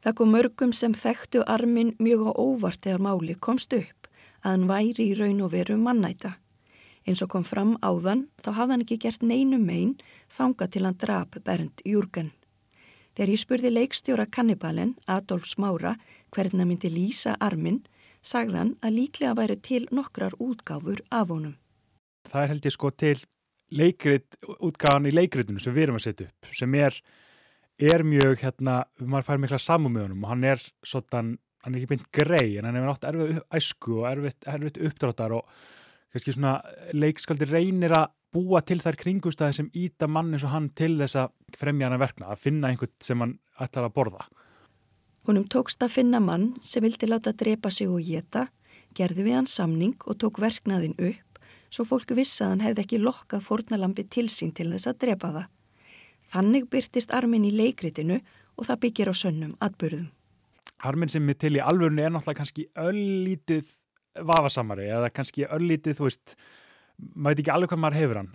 Það 0.02 0.16
kom 0.18 0.32
mörgum 0.34 0.72
sem 0.74 0.94
þekktu 0.98 1.44
armin 1.48 1.94
mjög 2.02 2.26
á 2.28 2.32
óvart 2.34 2.82
þegar 2.84 3.04
máli 3.06 3.36
komst 3.38 3.72
upp 3.76 4.01
að 4.42 4.50
hann 4.50 4.68
væri 4.70 5.08
í 5.10 5.16
raun 5.18 5.42
og 5.44 5.52
veru 5.54 5.78
mannæta. 5.78 6.36
Eins 7.06 7.22
og 7.24 7.32
kom 7.32 7.44
fram 7.46 7.74
áðan 7.82 8.28
þá 8.42 8.50
hafði 8.58 8.74
hann 8.74 8.84
ekki 8.84 9.00
gert 9.02 9.24
neinu 9.26 9.58
megin 9.58 9.96
þanga 10.30 10.68
til 10.70 10.84
hann 10.86 10.98
drap 10.98 11.38
Bernd 11.44 11.82
Júrgen. 11.86 12.30
Þegar 13.12 13.32
ég 13.34 13.42
spurði 13.42 13.72
leikstjóra 13.72 14.26
kannibalen 14.30 14.94
Adolf 15.06 15.48
Smára 15.50 15.96
hvernig 16.32 16.62
hann 16.62 16.70
myndi 16.70 16.90
lýsa 16.92 17.34
armin 17.40 17.82
sagðan 18.22 18.76
að 18.80 18.96
líklega 19.00 19.34
væri 19.36 19.58
til 19.58 19.82
nokkrar 19.90 20.36
útgáfur 20.38 21.02
af 21.10 21.28
honum. 21.34 21.56
Það 22.30 22.42
er 22.42 22.52
held 22.52 22.68
ég 22.68 22.74
sko 22.76 22.90
til 22.94 23.18
leikrit, 23.72 24.38
útgáðan 24.62 25.10
í 25.10 25.14
leikritinu 25.14 25.60
sem 25.60 25.74
við 25.74 25.88
erum 25.88 25.98
að 25.98 26.06
setja 26.06 26.28
upp 26.28 26.54
sem 26.54 26.74
er, 26.78 26.96
er 27.80 28.04
mjög 28.06 28.44
hérna, 28.44 28.82
maður 29.00 29.28
fær 29.28 29.42
mikla 29.42 29.60
samum 29.60 29.96
með 29.96 30.06
honum 30.06 30.26
og 30.26 30.32
hann 30.32 30.46
er 30.52 30.62
svona, 30.86 31.24
hann 31.62 31.74
er 31.74 31.80
ekki 31.80 31.92
beint 31.94 32.08
grei 32.14 32.58
en 32.58 32.68
hann 32.68 32.78
er 32.78 32.86
nátt 32.86 33.06
erfið 33.08 33.40
æsku 33.54 34.00
og 34.00 34.08
erfitt, 34.10 34.46
erfitt 34.50 34.80
uppdráttar 34.82 35.36
og 35.38 35.48
kannski 36.12 36.34
svona 36.34 36.58
leikskaldi 36.92 37.48
reynir 37.48 37.94
að 37.96 38.12
búa 38.32 38.62
til 38.64 38.80
þær 38.80 38.98
kringustæði 39.00 39.58
sem 39.58 39.72
íta 39.76 40.08
mann 40.08 40.32
eins 40.32 40.44
og 40.46 40.54
hann 40.54 40.70
til 40.76 40.94
þess 41.00 41.18
að 41.20 41.34
fremja 41.58 41.88
hann 41.88 41.98
að 41.98 42.04
verkna, 42.06 42.30
að 42.32 42.44
finna 42.46 42.70
einhvern 42.70 42.94
sem 43.04 43.20
hann 43.20 43.36
ætlar 43.60 43.88
að 43.88 43.96
borða. 43.98 44.24
Húnum 45.28 45.44
tókst 45.46 45.84
að 45.84 45.98
finna 45.98 46.20
mann 46.20 46.54
sem 46.66 46.82
vildi 46.82 47.06
láta 47.06 47.34
drepa 47.36 47.70
sig 47.70 47.90
og 47.92 48.02
geta, 48.02 48.48
gerði 48.96 49.28
við 49.28 49.38
hann 49.38 49.50
samning 49.50 49.94
og 50.08 50.18
tók 50.20 50.40
verknaðin 50.42 50.96
upp 50.98 51.32
svo 51.72 51.86
fólk 51.88 52.12
vissi 52.16 52.44
að 52.44 52.52
hann 52.52 52.64
hefði 52.66 52.84
ekki 52.84 53.00
lokkað 53.00 53.44
fórnalambi 53.46 54.04
til 54.12 54.28
sín 54.32 54.52
til 54.56 54.68
þess 54.74 54.90
að 54.90 54.98
drepa 55.06 55.30
það. 55.36 55.46
Þannig 56.32 56.68
byrtist 56.72 57.12
armin 57.16 57.46
í 57.48 57.52
leikritinu 57.52 58.18
og 58.56 58.66
það 58.68 58.82
byggir 58.84 59.12
á 59.12 59.14
sönnum 59.16 59.54
atbyrðum. 59.64 60.10
Armin 60.82 61.10
sem 61.12 61.28
er 61.30 61.38
til 61.38 61.54
í 61.58 61.62
alvörinu 61.62 62.02
er 62.02 62.10
náttúrulega 62.10 62.40
kannski 62.40 62.66
öllítið 62.74 63.68
vafasamari 64.28 64.88
eða 64.90 65.12
kannski 65.14 65.46
öllítið, 65.46 65.98
þú 65.98 66.08
veist, 66.08 66.34
maður 67.14 67.36
veit 67.36 67.42
ekki 67.42 67.54
alveg 67.54 67.72
hvað 67.72 67.82
maður 67.84 67.98
hefur 68.00 68.20
hann. 68.20 68.32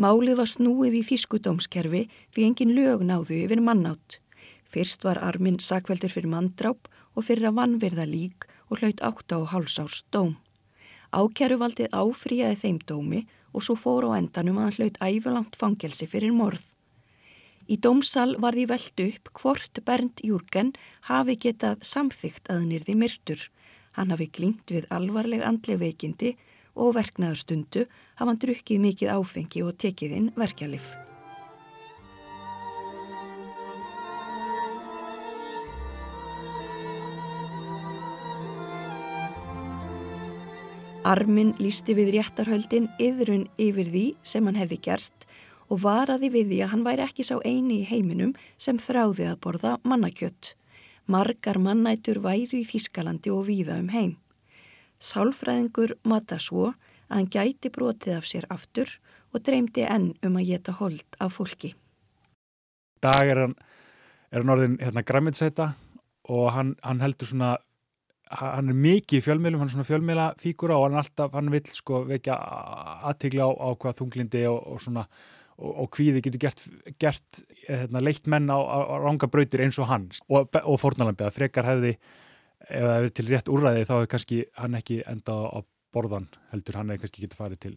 Málið 0.00 0.38
var 0.40 0.48
snúið 0.48 0.96
í 0.96 1.02
þýskudómskerfi 1.10 2.02
fyrir 2.32 2.46
engin 2.46 2.72
lög 2.76 3.04
náðu 3.04 3.42
yfir 3.44 3.60
mannátt. 3.60 4.20
Fyrst 4.70 5.04
var 5.04 5.20
Armin 5.20 5.58
sakveldur 5.60 6.12
fyrir 6.12 6.30
manndráp 6.32 6.88
og 7.12 7.26
fyrir 7.26 7.50
að 7.50 7.58
vannverða 7.58 8.06
lík 8.08 8.46
og 8.70 8.80
hlaut 8.80 9.02
átta 9.04 9.42
og 9.42 9.50
hálsárs 9.52 10.04
dóm. 10.14 10.38
Ákjæruvaldið 11.12 11.92
áfríaði 11.92 12.58
þeim 12.62 12.80
dómi 12.86 13.24
og 13.52 13.66
svo 13.66 13.74
fór 13.76 14.06
á 14.08 14.16
endanum 14.16 14.60
að 14.62 14.68
hann 14.68 14.76
hlaut 14.78 15.00
æfulangt 15.04 15.58
fangelsi 15.58 16.06
fyrir 16.08 16.32
morð. 16.32 16.69
Í 17.70 17.76
dómsal 17.78 18.32
var 18.42 18.56
því 18.58 18.64
veld 18.66 19.00
upp 19.04 19.28
hvort 19.38 19.78
Bernd 19.86 20.20
Júrgen 20.26 20.72
hafi 21.06 21.36
getað 21.38 21.84
samþygt 21.86 22.50
að 22.50 22.64
hann 22.64 22.72
yrði 22.74 22.96
myrtur. 22.98 23.44
Hann 23.94 24.10
hafi 24.10 24.26
glýmt 24.26 24.72
við 24.74 24.88
alvarleg 24.90 25.44
andleg 25.46 25.78
veikindi 25.78 26.32
og 26.74 26.96
verknaður 26.98 27.38
stundu 27.44 27.84
hafa 28.18 28.26
hann 28.32 28.42
drukkið 28.42 28.82
mikið 28.88 29.14
áfengi 29.14 29.62
og 29.62 29.78
tekið 29.78 30.16
inn 30.18 30.28
verkjalið. 30.34 30.90
Armin 41.06 41.54
lísti 41.62 41.94
við 41.94 42.16
réttarhöldin 42.18 42.90
yðrun 42.98 43.46
yfir 43.62 43.86
því 43.94 44.06
sem 44.26 44.46
hann 44.46 44.58
hefði 44.58 44.82
gerst 44.90 45.29
og 45.70 45.82
varaði 45.84 46.30
við 46.34 46.50
því 46.50 46.58
að 46.64 46.72
hann 46.72 46.86
væri 46.86 47.04
ekki 47.06 47.26
sá 47.26 47.36
eini 47.46 47.80
í 47.80 47.86
heiminum 47.88 48.34
sem 48.58 48.78
þráði 48.82 49.28
að 49.30 49.40
borða 49.44 49.76
mannakjött. 49.86 50.54
Margar 51.10 51.58
mannætur 51.62 52.20
væri 52.22 52.62
í 52.62 52.66
Þískalandi 52.66 53.32
og 53.34 53.46
víða 53.48 53.78
um 53.80 53.88
heim. 53.94 54.16
Sálfræðingur 55.00 55.96
matta 56.04 56.38
svo 56.38 56.72
að 57.08 57.16
hann 57.16 57.30
gæti 57.32 57.70
brotið 57.72 58.18
af 58.18 58.28
sér 58.28 58.46
aftur 58.50 58.90
og 59.32 59.42
dreymdi 59.46 59.86
enn 59.86 60.12
um 60.26 60.36
að 60.38 60.50
geta 60.50 60.74
hold 60.78 61.18
af 61.22 61.38
fólki. 61.38 61.72
Dag 63.00 63.30
er 63.30 63.46
hann, 63.46 63.56
er 64.30 64.42
hann 64.42 64.54
orðin 64.54 64.78
hérna, 64.82 65.06
græmiðsæta 65.06 65.72
og 66.30 66.52
hann, 66.54 66.76
hann 66.84 67.00
heldur 67.00 67.30
svona 67.30 67.56
hann 68.30 68.70
er 68.70 68.78
mikið 68.78 69.18
í 69.18 69.24
fjölmiðlum, 69.24 69.62
hann 69.62 69.70
er 69.70 69.74
svona 69.74 69.88
fjölmiðla 69.88 70.26
fígura 70.38 70.76
og 70.78 70.86
hann 70.86 71.00
alltaf, 71.00 71.32
hann 71.34 71.50
vil 71.50 71.64
sko 71.66 72.04
vekja 72.06 72.36
aðtigla 73.10 73.48
á, 73.48 73.50
á 73.50 73.68
hvað 73.74 73.98
þunglindi 73.98 74.44
og, 74.50 74.60
og 74.70 74.82
svona, 74.84 75.06
og, 75.60 75.70
og 75.84 75.92
hvíði 75.96 76.24
getur 76.24 76.42
gert, 76.48 76.64
gert 77.02 77.44
hérna, 77.68 78.02
leitt 78.02 78.26
menn 78.30 78.50
á, 78.50 78.58
á, 78.58 78.78
ranga 79.04 79.28
brautir 79.30 79.62
eins 79.64 79.78
og 79.78 79.90
hann. 79.92 80.08
Og, 80.28 80.50
og 80.64 80.80
fórnalambi 80.80 81.28
að 81.28 81.36
frekar 81.36 81.68
hefði 81.68 81.94
ef 82.70 82.84
það 82.84 82.96
hefði 82.96 83.12
til 83.16 83.26
rétt 83.28 83.50
úrræði 83.50 83.86
þá 83.88 83.94
hefði 83.96 84.10
kannski 84.14 84.40
hann 84.58 84.78
ekki 84.78 85.00
enda 85.08 85.36
á 85.48 85.58
borðan 85.94 86.28
heldur, 86.52 86.78
hann 86.78 86.92
hefði 86.92 87.04
kannski 87.04 87.24
getið 87.24 87.40
farið 87.40 87.62
til 87.64 87.74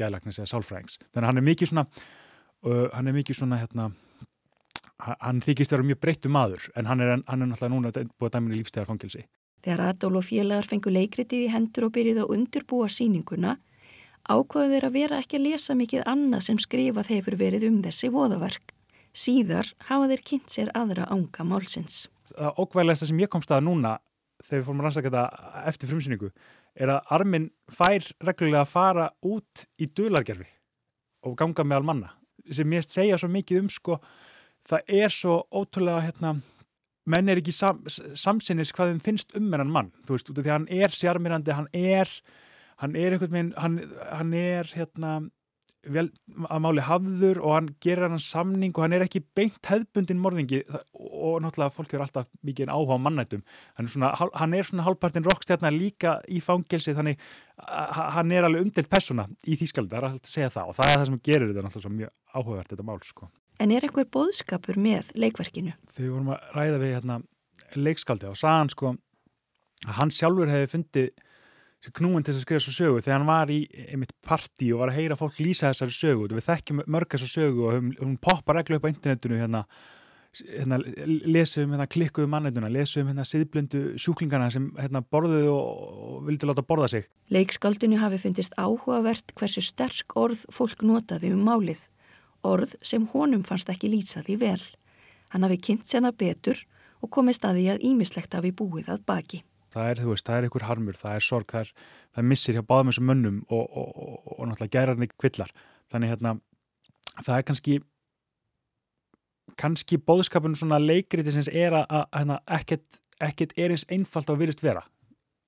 gæðlagnis 0.00 0.40
eða 0.40 0.50
sálfræðings, 0.52 1.00
þannig 1.10 1.24
að 1.24 1.28
hann 1.30 1.40
er 1.40 1.46
mikið 1.46 1.70
svona 1.70 1.84
uh, 1.86 2.86
hann 2.94 3.10
er 3.10 3.16
mikið 3.16 3.40
svona 3.40 3.60
hérna 3.60 3.90
hann 5.00 5.40
þykist 5.44 5.72
að 5.72 5.78
vera 5.78 5.88
mjög 5.90 6.00
breyttu 6.04 6.32
maður 6.32 6.66
en 6.76 6.88
hann 6.90 7.04
er, 7.04 7.12
hann 7.26 7.44
er 7.44 7.50
náttúrulega 7.50 7.74
núna 7.74 8.10
búið 8.20 8.34
dæminni 8.34 8.60
lífstæðarfangilsi 8.60 9.24
Þegar 9.60 9.82
Adól 9.90 10.16
og 10.16 10.24
félagar 10.24 10.64
fengu 10.64 10.92
leikritið 10.92 11.42
í 11.44 11.50
hendur 11.52 11.90
og 11.90 11.92
byrjuð 11.92 12.22
að 12.22 12.30
undurbúa 12.32 12.86
síninguna, 12.88 13.58
ákvaðu 14.30 14.74
þeir 14.74 14.86
að 14.86 14.96
vera 14.96 15.18
ekki 15.22 15.38
að 15.38 15.46
lesa 15.48 15.76
mikið 15.78 16.06
annað 16.10 16.44
sem 16.46 16.60
skrifað 16.62 17.10
hefur 17.14 17.36
verið 17.40 17.66
um 17.68 17.80
þessi 17.84 18.10
voðaverk. 18.14 18.74
Síðar 19.10 19.72
hafa 19.88 20.08
þeir 20.12 20.22
kynnt 20.30 20.54
sér 20.54 20.70
aðra 20.78 21.08
ánga 21.10 21.46
málsins. 21.46 22.04
Það 22.30 22.62
ókvæðilegsta 22.62 23.10
sem 23.10 23.20
ég 23.22 23.32
komst 23.32 23.50
að 23.50 23.66
núna 23.66 23.96
þegar 24.44 24.60
við 24.60 24.66
fórum 24.68 24.80
að 24.80 24.86
rannsaka 24.86 25.10
þetta 25.10 25.64
eftir 25.70 25.90
frumsýningu 25.90 26.30
er 26.80 26.94
að 26.94 27.12
arminn 27.16 27.50
fær 27.72 28.06
reglulega 28.22 28.62
að 28.64 28.72
fara 28.72 29.10
út 29.26 29.66
í 29.82 29.90
dulargerfi 29.90 30.46
og 31.26 31.36
ganga 31.36 31.66
meðal 31.66 31.88
manna 31.90 32.14
sem 32.50 32.72
ég 32.72 32.86
segja 32.86 33.18
svo 33.20 33.28
mikið 33.32 33.64
um 33.64 33.72
sko 33.72 33.98
það 34.68 34.94
er 35.02 35.14
svo 35.14 35.40
ótrúlega 35.50 36.06
hérna 36.06 36.36
menn 37.10 37.32
er 37.32 37.40
ekki 37.40 37.54
sam, 37.54 37.80
samsinnis 37.88 38.72
hvað 38.76 38.94
þeim 38.94 39.02
finnst 39.04 39.34
um 39.38 39.48
hennan 39.50 39.72
mann, 39.72 39.90
þú 40.06 40.16
veist, 40.16 40.30
út 40.30 40.38
af 40.38 40.44
því 40.44 40.50
að 40.50 40.56
hann 40.58 40.68
er 40.84 40.94
sjarmirandi, 40.94 41.56
hann 41.56 41.70
er 41.72 42.12
hann 42.80 42.96
er 42.96 43.14
einhvern 43.14 43.34
veginn, 43.34 43.52
hann, 43.60 43.78
hann 44.10 44.32
er 44.36 44.68
hérna 44.74 45.18
vel, 45.88 46.06
að 46.48 46.62
máli 46.64 46.84
hafður 46.84 47.40
og 47.40 47.54
hann 47.54 47.68
gerir 47.82 48.08
hann 48.08 48.22
samning 48.22 48.74
og 48.74 48.84
hann 48.84 48.94
er 48.96 49.04
ekki 49.04 49.22
beint 49.36 49.60
hefðbundin 49.68 50.20
morðingi. 50.20 50.62
Og 50.96 51.40
náttúrulega 51.44 51.74
fólk 51.74 51.94
er 51.94 52.04
alltaf 52.04 52.28
mikið 52.46 52.72
áhuga 52.72 52.98
á 53.00 53.04
mannættum 53.06 53.44
hann 53.78 53.88
er 53.88 53.92
svona, 53.94 54.12
hann 54.16 54.56
er 54.56 54.68
svona 54.68 54.86
hálfpartin 54.86 55.26
rockstjarnar 55.28 55.74
líka 55.74 56.18
í 56.28 56.40
fangelsi 56.44 56.94
þannig 56.96 57.20
hann 57.60 58.32
er 58.32 58.48
alveg 58.48 58.66
umdelt 58.66 58.90
persóna 58.92 59.28
í 59.44 59.58
Þýskaldi, 59.60 59.92
það 59.92 60.00
er 60.00 60.08
alltaf 60.10 60.30
að 60.30 60.34
segja 60.36 60.54
það. 60.56 60.72
Og 60.72 60.78
það 60.80 60.92
er 60.92 60.98
það 60.98 61.08
sem 61.10 61.20
gerir 61.30 61.52
þetta 61.52 61.66
náttúrulega 61.66 61.98
mjög 61.98 62.14
áhugavert 62.34 62.74
þetta 62.74 62.88
mál 62.88 63.00
sko. 63.04 63.30
En 63.60 63.72
er 63.76 63.84
einhver 63.84 64.08
bóðskapur 64.08 64.80
með 64.80 65.12
leikverkinu? 65.20 65.74
Við 65.96 66.12
vorum 66.14 66.32
að 66.32 66.54
ræða 66.56 66.78
við 66.80 66.94
hérna, 66.96 67.18
leikskaldi 67.76 68.30
og 68.30 68.38
saðan 68.40 68.72
sko 68.72 68.94
að 69.84 69.98
hann 69.98 70.12
sjálfur 70.12 70.48
hefði 70.48 70.70
fundið 70.72 71.10
knúin 71.88 72.24
til 72.24 72.34
að 72.34 72.42
skrifa 72.42 72.62
svo 72.64 72.74
sögu 72.76 73.00
þegar 73.00 73.16
hann 73.18 73.30
var 73.30 73.52
í 73.52 73.60
einmitt 73.86 74.12
partí 74.26 74.68
og 74.74 74.82
var 74.82 74.92
að 74.92 74.98
heyra 75.00 75.16
fólk 75.16 75.38
lýsa 75.40 75.70
þessari 75.70 75.96
sögu 75.96 76.28
við 76.34 76.44
þekkjum 76.48 76.82
mörg 76.92 77.14
þessar 77.14 77.32
sögu 77.32 77.64
og 77.66 77.78
hún, 77.78 77.94
hún 77.96 78.18
poppar 78.20 78.60
reglu 78.60 78.76
upp 78.76 78.84
á 78.84 78.92
internetinu 78.92 79.38
hérna, 79.40 79.62
hérna 80.44 80.80
lesum 81.24 81.72
hérna 81.72 81.88
klikkuðu 81.88 82.28
mannetuna, 82.30 82.68
lesum 82.72 83.08
hérna 83.08 83.24
siðblöndu 83.24 83.96
sjúklingarna 83.96 84.50
sem 84.52 84.68
hérna 84.76 85.00
borðuðu 85.00 85.54
og, 85.54 85.86
og 86.10 86.18
vildi 86.28 86.50
láta 86.50 86.66
borða 86.66 86.90
sig. 86.92 87.08
Leikskaldinu 87.32 88.02
hafi 88.02 88.20
fundist 88.20 88.56
áhugavert 88.60 89.32
hversu 89.40 89.64
sterk 89.64 90.16
orð 90.20 90.44
fólk 90.52 90.84
notaði 90.84 91.32
um 91.32 91.48
málið 91.48 91.86
orð 92.44 92.76
sem 92.84 93.08
honum 93.14 93.44
fannst 93.44 93.72
ekki 93.72 93.88
lýsa 93.92 94.24
því 94.26 94.36
vel. 94.40 94.62
Hann 95.32 95.46
hafi 95.46 95.60
kynnt 95.64 95.88
sena 95.88 96.12
betur 96.12 96.60
og 97.00 97.12
komist 97.14 97.44
að 97.46 97.60
því 97.60 97.68
að 97.72 97.86
ímislegt 97.88 98.36
hafi 98.36 98.52
búið 98.52 98.92
að 98.92 99.06
baki. 99.08 99.40
Það 99.70 99.90
er, 99.90 100.02
þú 100.02 100.12
veist, 100.12 100.26
það 100.26 100.36
er 100.36 100.46
einhver 100.48 100.66
harmur, 100.66 100.98
það 100.98 101.16
er 101.16 101.26
sorg, 101.26 101.48
það 101.50 101.64
er, 101.64 101.72
það 102.16 102.28
missir 102.32 102.58
hjá 102.58 102.64
báðum 102.66 102.92
og 102.92 103.04
mönnum 103.10 103.40
og, 103.48 103.64
og, 103.64 103.90
og, 103.90 104.32
og 104.36 104.48
náttúrulega 104.50 104.74
gærarni 104.76 105.10
kvillar. 105.14 105.52
Þannig 105.90 106.14
hérna, 106.14 106.36
það 107.20 107.34
er 107.36 107.46
kannski, 107.50 107.76
kannski 109.60 110.00
bóðskapun 110.10 110.56
svona 110.58 110.80
leikriti 110.82 111.34
sem 111.34 111.46
er 111.52 111.78
að, 111.82 111.86
að, 112.00 112.34
að 112.36 112.56
ekkert, 112.60 113.02
ekkert 113.20 113.54
er 113.58 113.74
eins 113.74 113.86
einfalt 113.90 114.32
að 114.32 114.42
virðist 114.44 114.64
vera 114.64 114.86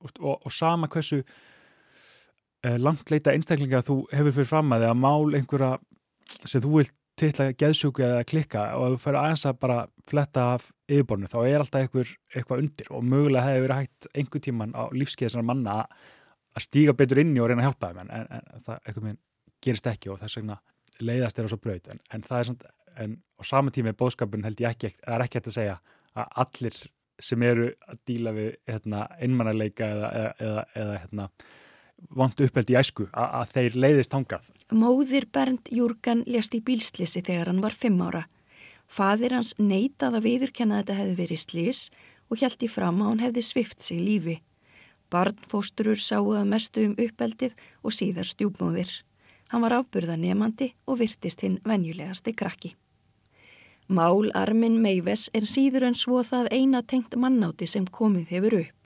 og, 0.02 0.52
sama 0.52 0.88
hversu 0.90 1.22
uh, 1.22 2.78
langt 2.78 3.10
leita 3.10 3.34
einstaklinga 3.34 3.82
þú 3.86 4.02
hefur 4.12 4.36
fyrir 4.38 4.50
fram 4.50 4.74
að 4.74 4.88
eða 4.88 4.98
mál 4.98 5.34
einhverja 5.36 5.76
sem 6.44 6.62
þú 6.62 6.78
vilt 6.80 6.96
tilla 7.22 7.48
geðsjúku 7.58 8.04
eða 8.06 8.24
klikka 8.28 8.64
og 8.78 8.94
þú 8.94 9.02
fyrir 9.04 9.20
aðeins 9.20 9.46
að 9.48 9.60
bara 9.62 9.78
fletta 10.10 10.46
af 10.56 10.68
yfirbornu 10.90 11.30
þá 11.30 11.38
er 11.42 11.62
alltaf 11.62 11.86
einhver, 11.86 12.12
eitthvað 12.34 12.64
undir 12.64 12.90
og 12.92 13.06
mögulega 13.06 13.48
hefur 13.48 13.66
verið 13.66 13.80
hægt 13.80 14.10
einhver 14.12 14.44
tíman 14.44 14.74
á 14.76 14.82
lífskeiðisar 14.92 15.46
manna 15.46 15.78
að 16.52 16.66
stíga 16.66 16.94
betur 16.96 17.22
inn 17.22 17.34
í 17.36 17.40
og 17.40 17.50
reyna 17.50 17.64
að 17.64 17.70
hjálpa 17.70 17.92
þeim 17.92 18.02
en, 18.04 18.12
en, 18.18 18.30
en 18.52 18.64
það 18.66 18.80
eitthvað 18.80 19.06
minn 19.08 19.20
gerist 19.62 19.88
ekki 19.88 20.12
og 20.12 20.20
þess 20.20 20.40
vegna 20.40 20.58
leiðast 21.02 21.40
á 21.40 21.48
svo 21.48 21.60
braut. 21.62 21.88
En, 21.88 22.02
en 22.12 22.24
það 22.26 22.38
er 22.38 22.48
svona, 22.50 22.74
en 23.04 23.14
á 23.38 23.42
sama 23.46 23.72
tími 23.74 23.94
bóðskapin 23.96 24.44
held 24.46 24.60
ég 24.62 24.74
ekki, 24.74 24.92
það 25.00 25.16
er 25.16 25.24
ekki 25.26 25.40
hægt 25.40 25.50
að 25.52 25.56
segja 25.58 25.78
að 26.12 26.36
allir 26.44 26.78
sem 27.22 27.44
eru 27.46 27.68
að 27.88 28.00
díla 28.08 28.32
við 28.36 28.50
hérna, 28.68 29.04
einmannarleika 29.22 29.88
eða, 29.94 30.08
eða, 30.18 30.32
eða, 30.46 30.64
eða 30.82 30.96
hérna, 31.04 31.28
vondu 32.10 32.46
uppeldi 32.46 32.74
í 32.74 32.78
æsku 32.80 33.08
að, 33.12 33.52
þeir 33.54 33.76
leiðist 33.84 34.14
hangað. 34.16 34.48
Móðir 34.72 35.26
Bernd 35.32 35.70
Júrgan 35.70 36.24
lést 36.26 36.54
í 36.56 36.62
bílslisi 36.64 37.22
þegar 37.22 37.52
hann 37.52 37.62
var 37.64 37.76
fimm 37.76 38.00
ára. 38.02 38.24
Fadir 38.86 39.36
hans 39.36 39.54
neitað 39.58 40.18
að 40.18 40.26
viðurkenna 40.26 40.80
að 40.80 40.82
þetta 40.82 40.98
hefði 41.00 41.14
verið 41.22 41.44
slis 41.44 41.82
og 42.28 42.42
hjælti 42.42 42.68
fram 42.68 43.00
að 43.00 43.08
hann 43.10 43.24
hefði 43.26 43.46
svift 43.46 43.82
sig 43.82 44.02
lífi. 44.02 44.36
Barnfósturur 45.12 46.00
sáu 46.00 46.32
að 46.36 46.48
mestu 46.48 46.86
um 46.88 46.94
uppeldið 47.00 47.56
og 47.82 47.96
síðar 47.96 48.28
stjúpmóðir. 48.28 48.92
Hann 49.52 49.64
var 49.64 49.78
ábyrða 49.80 50.16
nefandi 50.16 50.72
og 50.88 51.02
virtist 51.02 51.44
hinn 51.44 51.58
venjulegasti 51.68 52.32
krakki. 52.32 52.72
Mál 53.92 54.30
Armin 54.32 54.78
Meives 54.80 55.28
er 55.36 55.44
síður 55.44 55.90
en 55.90 55.96
svo 55.98 56.22
það 56.24 56.48
eina 56.54 56.80
tengt 56.82 57.16
mannáti 57.16 57.66
sem 57.68 57.84
komið 57.84 58.30
hefur 58.32 58.56
upp. 58.62 58.81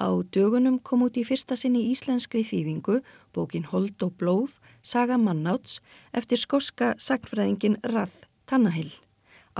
Á 0.00 0.08
dögunum 0.32 0.78
kom 0.80 1.02
út 1.04 1.18
í 1.20 1.26
fyrsta 1.28 1.58
sinni 1.60 1.82
íslenskri 1.92 2.40
þýðingu 2.40 3.02
bókin 3.36 3.66
Hold 3.68 4.00
og 4.00 4.14
blóð, 4.16 4.56
Saga 4.80 5.18
mannáts 5.20 5.82
eftir 6.16 6.40
skoska 6.40 6.94
sagfræðingin 6.96 7.76
Rath 7.84 8.24
Tannahill. 8.48 8.94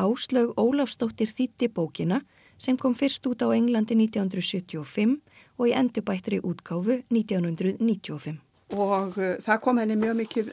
Áslaug 0.00 0.56
Ólafstóttir 0.56 1.28
þýtti 1.28 1.68
bókina 1.68 2.22
sem 2.56 2.78
kom 2.80 2.96
fyrst 2.96 3.26
út 3.28 3.44
á 3.44 3.52
Englandi 3.52 3.92
1975 4.00 5.20
og 5.60 5.68
í 5.68 5.74
endurbættri 5.76 6.40
útgáfu 6.40 7.02
1995. 7.12 8.40
Og 8.70 9.16
uh, 9.18 9.36
það 9.44 9.60
kom 9.60 9.80
henni 9.82 9.98
mjög 9.98 10.16
mikið, 10.22 10.50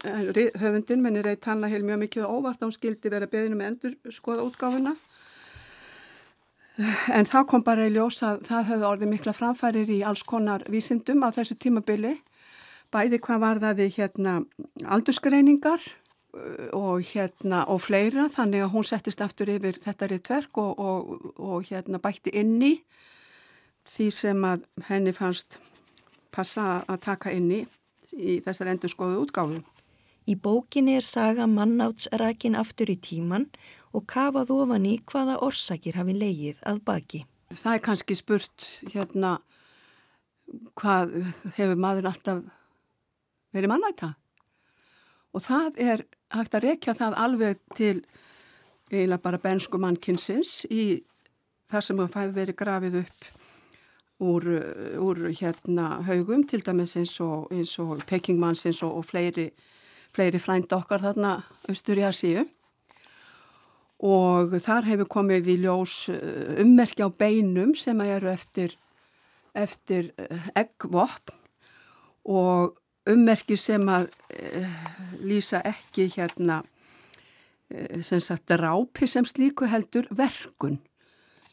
höfundin, 0.58 1.04
menni 1.06 1.24
reyð 1.24 1.40
Tannahill 1.48 1.86
mjög 1.88 2.04
mikið 2.04 2.28
óvart 2.28 2.66
hún 2.66 2.76
skildi 2.76 3.14
vera 3.14 3.30
beðinu 3.30 3.56
með 3.56 3.72
endur 3.72 3.96
skoða 4.12 4.44
útgáfuna. 4.50 4.98
En 6.78 7.26
þá 7.26 7.40
kom 7.50 7.64
bara 7.66 7.88
í 7.88 7.94
ljós 7.94 8.22
að 8.26 8.44
það 8.46 8.68
höfði 8.72 8.88
orðið 8.92 9.10
mikla 9.14 9.34
framfærir 9.34 9.90
í 9.90 10.02
alls 10.06 10.22
konar 10.28 10.66
vísindum 10.70 11.24
á 11.26 11.34
þessu 11.34 11.58
tímabili. 11.58 12.18
Bæði 12.94 13.20
hvað 13.24 13.42
var 13.42 13.62
það 13.64 13.80
við 13.82 13.96
hérna 13.98 14.34
aldursgreiningar 14.86 15.82
og, 16.78 17.02
hérna, 17.10 17.64
og 17.66 17.82
fleira 17.82 18.28
þannig 18.34 18.66
að 18.66 18.74
hún 18.76 18.86
settist 18.88 19.24
aftur 19.26 19.50
yfir 19.52 19.80
þetta 19.84 20.10
rittverk 20.12 20.60
og, 20.62 20.78
og, 20.78 21.32
og 21.42 21.66
hérna 21.68 22.00
bætti 22.04 22.34
inni 22.38 22.78
því 23.96 24.10
sem 24.14 24.46
að 24.46 24.68
henni 24.90 25.16
fannst 25.16 25.58
passa 26.36 26.84
að 26.86 27.02
taka 27.08 27.34
inni 27.34 27.64
í 28.14 28.38
þessar 28.46 28.72
endur 28.74 28.94
skoðu 28.94 29.24
útgáfu. 29.26 29.64
Í 30.28 30.36
bókinni 30.36 30.98
er 31.00 31.06
saga 31.08 31.48
mannáts 31.48 32.10
rækin 32.12 32.58
aftur 32.60 32.92
í 32.92 32.98
tíman 33.00 33.48
og 33.98 34.06
kafað 34.10 34.54
ofan 34.54 34.86
í 34.86 34.98
hvaða 35.10 35.40
orsakir 35.46 35.98
hafi 35.98 36.14
leigið 36.14 36.62
að 36.70 36.84
baki. 36.86 37.24
Það 37.50 37.74
er 37.74 37.84
kannski 37.88 38.18
spurt 38.18 38.68
hérna 38.94 39.38
hvað 40.78 41.16
hefur 41.58 41.80
maður 41.80 42.12
alltaf 42.12 42.44
verið 43.56 43.72
mannæta 43.72 44.14
og 45.36 45.44
það 45.44 45.80
er 45.82 46.04
hægt 46.34 46.56
að 46.58 46.66
rekja 46.68 46.96
það 46.98 47.18
alveg 47.24 47.60
til 47.76 47.96
eiginlega 48.92 49.24
bara 49.24 49.42
bensku 49.44 49.80
mannkinsins 49.82 50.62
í 50.72 51.02
þar 51.72 51.84
sem 51.84 52.00
það 52.00 52.14
fæði 52.14 52.36
verið 52.38 52.60
grafið 52.62 53.00
upp 53.02 53.28
úr, 54.24 54.48
úr 55.04 55.24
hérna 55.40 55.88
haugum 56.08 56.46
til 56.48 56.64
dæmis 56.66 56.96
eins 57.00 57.18
og, 57.24 57.52
og 57.52 58.06
pekingmannsins 58.08 58.82
og, 58.88 59.02
og 59.02 59.10
fleiri, 59.10 59.50
fleiri 60.16 60.40
frænd 60.42 60.72
okkar 60.74 61.04
þarna 61.04 61.42
austur 61.70 62.00
í 62.00 62.08
Asíu 62.08 62.48
og 63.98 64.54
þar 64.62 64.86
hefur 64.86 65.10
komið 65.10 65.48
í 65.54 65.58
ljós 65.64 66.10
ummerki 66.62 67.02
á 67.02 67.10
beinum 67.10 67.74
sem 67.76 68.02
eru 68.06 68.30
eftir, 68.30 68.76
eftir 69.58 70.12
eggvopn 70.54 71.34
og 72.28 72.76
ummerki 73.08 73.58
sem 73.60 73.88
að 73.90 74.10
e, 74.30 74.66
lýsa 75.24 75.62
ekki 75.66 76.10
hérna 76.16 76.60
e, 77.72 78.02
sem 78.04 78.22
sagt 78.24 78.52
rápi 78.60 79.08
sem 79.08 79.26
slíku 79.26 79.70
heldur 79.72 80.10
verkun. 80.12 80.80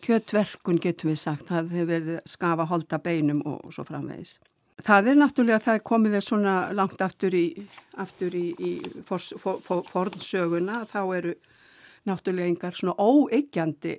Kjötverkun 0.04 0.80
getum 0.82 1.12
við 1.12 1.20
sagt. 1.22 1.46
Það 1.48 1.70
hefur 1.72 1.90
verið 1.92 2.18
skafa 2.28 2.66
holda 2.68 2.98
beinum 3.00 3.40
og, 3.48 3.70
svo 3.72 3.86
framvegis. 3.88 4.36
Það 4.84 5.12
er 5.12 5.18
náttúrulega 5.20 5.62
það 5.62 5.82
komið 5.86 6.16
þér 6.16 6.24
svona 6.26 6.54
langt 6.74 7.02
aftur 7.04 7.34
í 7.38 7.46
aftur 8.02 8.34
í, 8.34 8.48
í 8.58 8.72
fornsöguna 9.06 9.60
for, 9.62 9.84
for, 9.86 10.90
þá 10.90 11.02
eru 11.14 11.36
náttúrulega 12.08 12.50
engar 12.52 12.76
svona 12.78 12.94
óeiggjandi 12.98 13.96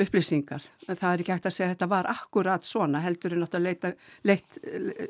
upplýsingar. 0.00 0.62
Það 0.86 1.10
er 1.10 1.22
ekki 1.22 1.34
hægt 1.34 1.48
að 1.48 1.54
segja 1.54 1.68
að 1.68 1.74
þetta 1.74 1.90
var 1.92 2.08
akkurat 2.10 2.66
svona, 2.66 3.02
heldur 3.04 3.34
er 3.34 3.42
náttúrulega 3.42 3.92
leitt, 4.26 4.58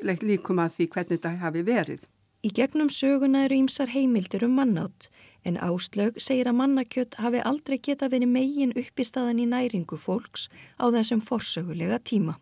leitt 0.05 0.25
líkum 0.25 0.61
að 0.61 0.77
því 0.77 0.89
hvernig 0.93 1.17
þetta 1.17 1.33
hafi 1.41 1.65
verið. 1.65 2.05
Í 2.45 2.51
gegnum 2.53 2.91
söguna 2.93 3.45
eru 3.47 3.57
ímsar 3.57 3.89
heimildir 3.89 4.45
um 4.45 4.53
mannátt, 4.59 5.09
en 5.45 5.57
Áslaug 5.57 6.19
segir 6.21 6.49
að 6.49 6.59
mannakjött 6.59 7.17
hafi 7.21 7.41
aldrei 7.41 7.79
geta 7.81 8.09
verið 8.09 8.29
megin 8.29 8.73
upp 8.77 9.01
í 9.01 9.45
næringu 9.49 9.97
fólks 9.97 10.49
á 10.77 10.85
þessum 10.93 11.21
forsögulega 11.21 11.99
tíma. 11.99 12.37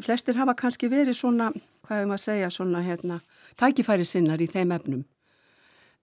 Flestir 0.00 0.36
hafa 0.36 0.54
kannski 0.54 0.88
verið 0.88 1.16
svona, 1.16 1.52
hvað 1.86 2.06
maður 2.06 2.20
að 2.20 2.24
segja, 2.24 2.50
svona 2.50 2.82
hérna, 2.84 3.20
tækifæri 3.56 4.04
sinnar 4.04 4.40
í 4.40 4.46
þeim 4.46 4.72
efnum. 4.72 5.04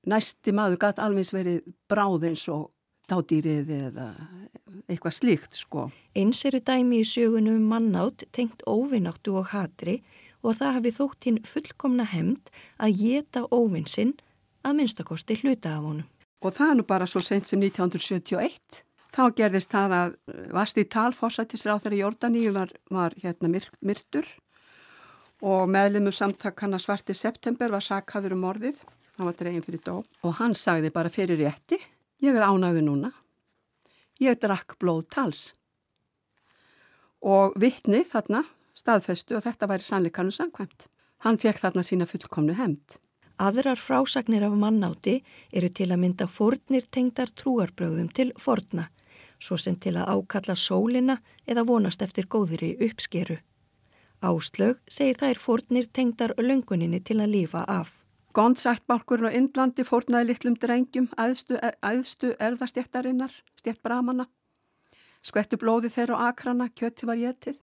Næsti 0.06 0.52
maður 0.54 0.78
gæti 0.82 1.02
alveg 1.02 1.32
verið 1.34 1.62
bráðins 1.90 2.48
og 2.50 2.72
dádýrið 3.10 3.72
eða 3.76 4.08
eitthvað 4.90 5.16
slíkt 5.18 5.58
sko. 5.60 5.90
Eins 6.18 6.44
eru 6.48 6.62
dæmi 6.64 7.02
í 7.02 7.08
sögunum 7.08 7.60
um 7.60 7.68
mannátt 7.72 8.26
tengt 8.36 8.64
óvinnáttu 8.68 9.36
og 9.40 9.52
hatri 9.54 10.02
og 10.46 10.60
það 10.60 10.78
hafi 10.80 10.94
þótt 11.00 11.28
hinn 11.28 11.44
fullkomna 11.48 12.06
hemd 12.10 12.52
að 12.78 13.02
geta 13.02 13.46
óvinnsinn 13.50 14.16
að 14.66 14.80
minnstakosti 14.80 15.40
hluta 15.42 15.78
af 15.78 15.86
honum. 15.86 16.10
Og 16.46 16.54
það 16.54 16.72
er 16.72 16.80
nú 16.80 16.86
bara 16.88 17.08
svo 17.10 17.22
sent 17.26 17.48
sem 17.50 17.62
1971. 17.62 18.82
Þá 19.16 19.24
gerðist 19.38 19.72
það 19.72 19.96
að 19.98 20.16
vast 20.54 20.78
í 20.78 20.84
tal 20.92 21.12
fórsættisráþari 21.16 22.02
Jórdaníu 22.02 22.52
var, 22.54 22.74
var 22.92 23.16
hérna 23.22 23.50
myr, 23.50 23.70
myrtur 23.80 24.28
og 25.46 25.70
meðlumur 25.72 26.16
samtak 26.16 26.60
hann 26.62 26.76
að 26.76 26.84
svarti 26.84 27.16
september 27.16 27.72
var 27.72 27.86
sakhaður 27.86 28.36
um 28.36 28.44
morðið. 28.46 28.78
Hann 29.16 29.30
var 29.30 29.38
dregin 29.40 29.64
fyrir 29.64 29.82
dó 29.86 29.96
og 30.04 30.38
hann 30.42 30.58
sagði 30.60 30.92
bara 30.94 31.12
fyrir 31.14 31.40
rétti 31.40 31.80
Ég 32.26 32.34
er 32.34 32.48
ánægðu 32.48 32.82
núna. 32.82 33.12
Ég 34.18 34.40
drakk 34.42 34.80
blóð 34.82 35.04
tals. 35.14 35.42
Og 37.22 37.54
vittni 37.62 38.02
þarna 38.08 38.42
staðfestu 38.74 39.36
og 39.38 39.44
þetta 39.46 39.68
væri 39.70 39.86
sannleikannu 39.86 40.34
samkvæmt. 40.34 40.88
Hann 41.22 41.38
fekk 41.42 41.62
þarna 41.62 41.84
sína 41.86 42.08
fullkomnu 42.10 42.56
hemd. 42.58 42.98
Aðrar 43.38 43.78
frásagnir 43.78 44.46
af 44.48 44.56
mannáti 44.58 45.20
eru 45.52 45.70
til 45.70 45.92
að 45.92 46.02
mynda 46.02 46.28
fornir 46.32 46.88
tengdar 46.90 47.30
trúarbröðum 47.36 48.08
til 48.16 48.32
forna, 48.40 48.88
svo 49.38 49.60
sem 49.60 49.76
til 49.76 49.98
að 50.00 50.16
ákalla 50.16 50.56
sólina 50.56 51.20
eða 51.46 51.66
vonast 51.68 52.02
eftir 52.02 52.30
góðri 52.32 52.74
uppskeru. 52.88 53.38
Áslög 54.24 54.80
segir 54.90 55.20
þær 55.20 55.44
fornir 55.46 55.92
tengdar 55.92 56.34
lönguninni 56.40 57.04
til 57.04 57.20
að 57.20 57.36
lífa 57.36 57.66
af. 57.68 58.05
Gondsættbálkurinn 58.36 59.32
á 59.32 59.38
Indlandi 59.38 59.84
fórnaði 59.88 60.28
litlum 60.28 60.56
drengjum 60.60 61.06
æðstu, 61.16 61.56
er, 61.56 61.78
æðstu 61.80 62.34
erðastjættarinnar, 62.36 63.32
stjættbramana. 63.62 64.26
Skvettu 65.24 65.56
blóði 65.62 65.88
þeirra 65.94 66.18
á 66.20 66.24
akrana, 66.34 66.68
kjötti 66.68 67.08
var 67.08 67.16
getið. 67.22 67.62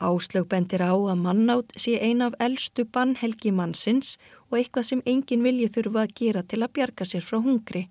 Áslög 0.00 0.46
bendir 0.52 0.84
á 0.84 0.92
að 0.92 1.22
mannátt 1.24 1.72
sé 1.80 1.96
ein 2.04 2.20
af 2.24 2.36
eldstu 2.40 2.84
bannhelgi 2.84 3.52
mannsins 3.52 4.18
og 4.50 4.60
eitthvað 4.60 4.88
sem 4.90 5.02
engin 5.08 5.44
vilji 5.44 5.72
þurfa 5.72 6.04
að 6.04 6.14
gera 6.20 6.44
til 6.44 6.60
að 6.64 6.72
bjarga 6.76 7.08
sér 7.08 7.24
frá 7.24 7.40
hungri. 7.40 7.86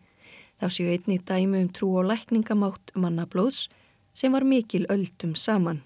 Þá 0.61 0.67
séu 0.69 0.93
einni 0.93 1.17
dæmi 1.17 1.65
um 1.65 1.73
trú 1.73 1.95
og 1.97 2.09
lækningamátt 2.11 2.93
mannablóðs 2.93 3.67
sem 4.13 4.33
var 4.33 4.45
mikil 4.45 4.85
öldum 4.89 5.33
saman. 5.33 5.81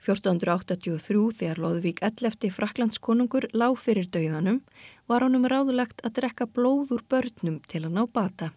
1483 0.00 1.34
þegar 1.36 1.58
Lóðvík 1.60 1.98
11. 2.00 2.48
fraklandskonungur 2.56 3.50
lág 3.52 3.76
fyrir 3.76 4.06
dauðanum 4.08 4.62
var 5.10 5.26
honum 5.26 5.44
ráðulegt 5.44 6.00
að 6.00 6.14
drekka 6.16 6.46
blóð 6.48 6.94
úr 6.96 7.02
börnum 7.04 7.58
til 7.68 7.84
að 7.84 7.96
ná 7.98 8.06
bata. 8.08 8.50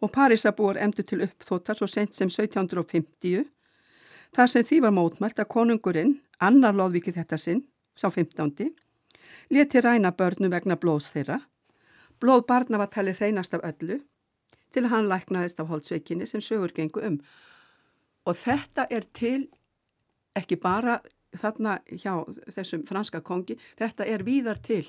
og 0.00 0.10
Parísabúar 0.12 0.76
emdu 0.76 1.02
til 1.02 1.22
uppþóta 1.24 1.74
svo 1.78 1.86
sent 1.86 2.14
sem 2.14 2.28
1750 2.28 3.46
þar 4.34 4.50
sem 4.50 4.64
því 4.66 4.80
var 4.84 4.92
mótmælt 4.92 5.38
að 5.38 5.48
konungurinn, 5.48 6.18
annar 6.40 6.74
loðvikið 6.74 7.22
þetta 7.22 7.38
sinn, 7.38 7.62
sá 7.96 8.10
15. 8.10 8.74
leti 9.50 9.80
ræna 9.80 10.10
börnum 10.12 10.50
vegna 10.50 10.76
blóðs 10.76 11.12
þeirra. 11.14 11.40
Blóð 12.20 12.46
barna 12.46 12.78
var 12.78 12.90
talið 12.90 13.22
hreinast 13.22 13.54
af 13.54 13.62
öllu 13.62 14.02
til 14.74 14.84
að 14.84 14.90
hann 14.90 15.08
læknaðist 15.08 15.60
af 15.60 15.70
holdsveikinni 15.70 16.26
sem 16.26 16.42
sögur 16.42 16.74
gengu 16.74 17.00
um. 17.00 17.20
Og 18.26 18.36
þetta 18.36 18.88
er 18.90 19.06
til 19.12 19.48
ekki 20.38 20.58
bara 20.60 21.00
þarna 21.34 21.78
hjá 21.90 22.22
þessum 22.54 22.84
franska 22.86 23.20
kongi, 23.24 23.56
þetta 23.78 24.06
er 24.06 24.24
víðar 24.26 24.60
til 24.62 24.86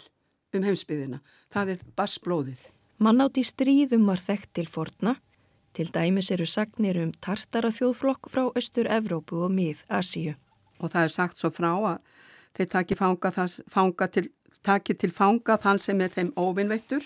um 0.56 0.66
heimsbyðina. 0.66 1.22
Það 1.54 1.76
er 1.76 1.86
bassblóðið. 1.98 2.68
Mannátt 3.04 3.40
í 3.42 3.44
stríðum 3.44 4.06
var 4.08 4.22
þekkt 4.24 4.54
til 4.56 4.68
forna. 4.72 5.18
Til 5.76 5.90
dæmis 5.92 6.30
eru 6.32 6.46
sagnir 6.48 6.96
um 7.02 7.12
tartara 7.20 7.74
þjóðflokk 7.76 8.30
frá 8.32 8.46
Östur-Evrópu 8.56 9.42
og 9.44 9.52
mið-Asíu. 9.52 10.38
Og 10.80 10.92
það 10.94 11.10
er 11.10 11.12
sagt 11.12 11.42
svo 11.42 11.52
frá 11.52 11.74
að 11.74 11.98
þeir 12.56 12.70
taki, 12.72 12.96
fanga, 12.96 13.32
það, 13.36 13.58
fanga 13.72 14.08
til, 14.08 14.30
taki 14.64 14.96
til 14.96 15.12
fanga 15.12 15.58
þann 15.60 15.82
sem 15.84 16.00
er 16.02 16.14
þeim 16.14 16.32
óvinnveittur. 16.40 17.04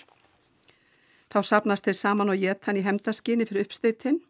Þá 1.30 1.40
sapnast 1.46 1.86
þeir 1.86 1.98
saman 1.98 2.30
og 2.30 2.38
gett 2.38 2.66
hann 2.66 2.78
í 2.78 2.86
hemdaskinni 2.86 3.46
fyrir 3.48 3.66
uppsteytinn 3.66 4.20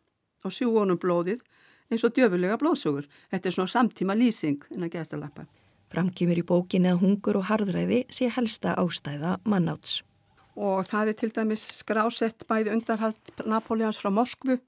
og 0.45 0.57
sjú 0.57 0.73
honum 0.79 1.01
blóðið 1.01 1.45
eins 1.91 2.05
og 2.07 2.15
djöfulega 2.17 2.59
blóðsugur. 2.61 3.09
Þetta 3.31 3.49
er 3.49 3.57
svona 3.57 3.75
samtíma 3.75 4.17
lýsing 4.19 4.63
innan 4.71 4.93
geðstalappa. 4.93 5.47
Framkýmur 5.91 6.39
í 6.39 6.47
bókinni 6.47 6.93
að 6.93 7.03
hungur 7.03 7.41
og 7.41 7.49
harðræði 7.49 8.05
sé 8.15 8.31
helsta 8.31 8.77
ástæða 8.79 9.39
mannáts. 9.43 10.01
Og 10.55 10.85
það 10.87 11.11
er 11.11 11.19
til 11.19 11.31
dæmis 11.35 11.65
skrásett 11.81 12.47
bæði 12.47 12.75
undarhald 12.77 13.45
Napoleons 13.47 13.99
frá 13.99 14.11
Moskvu. 14.15 14.61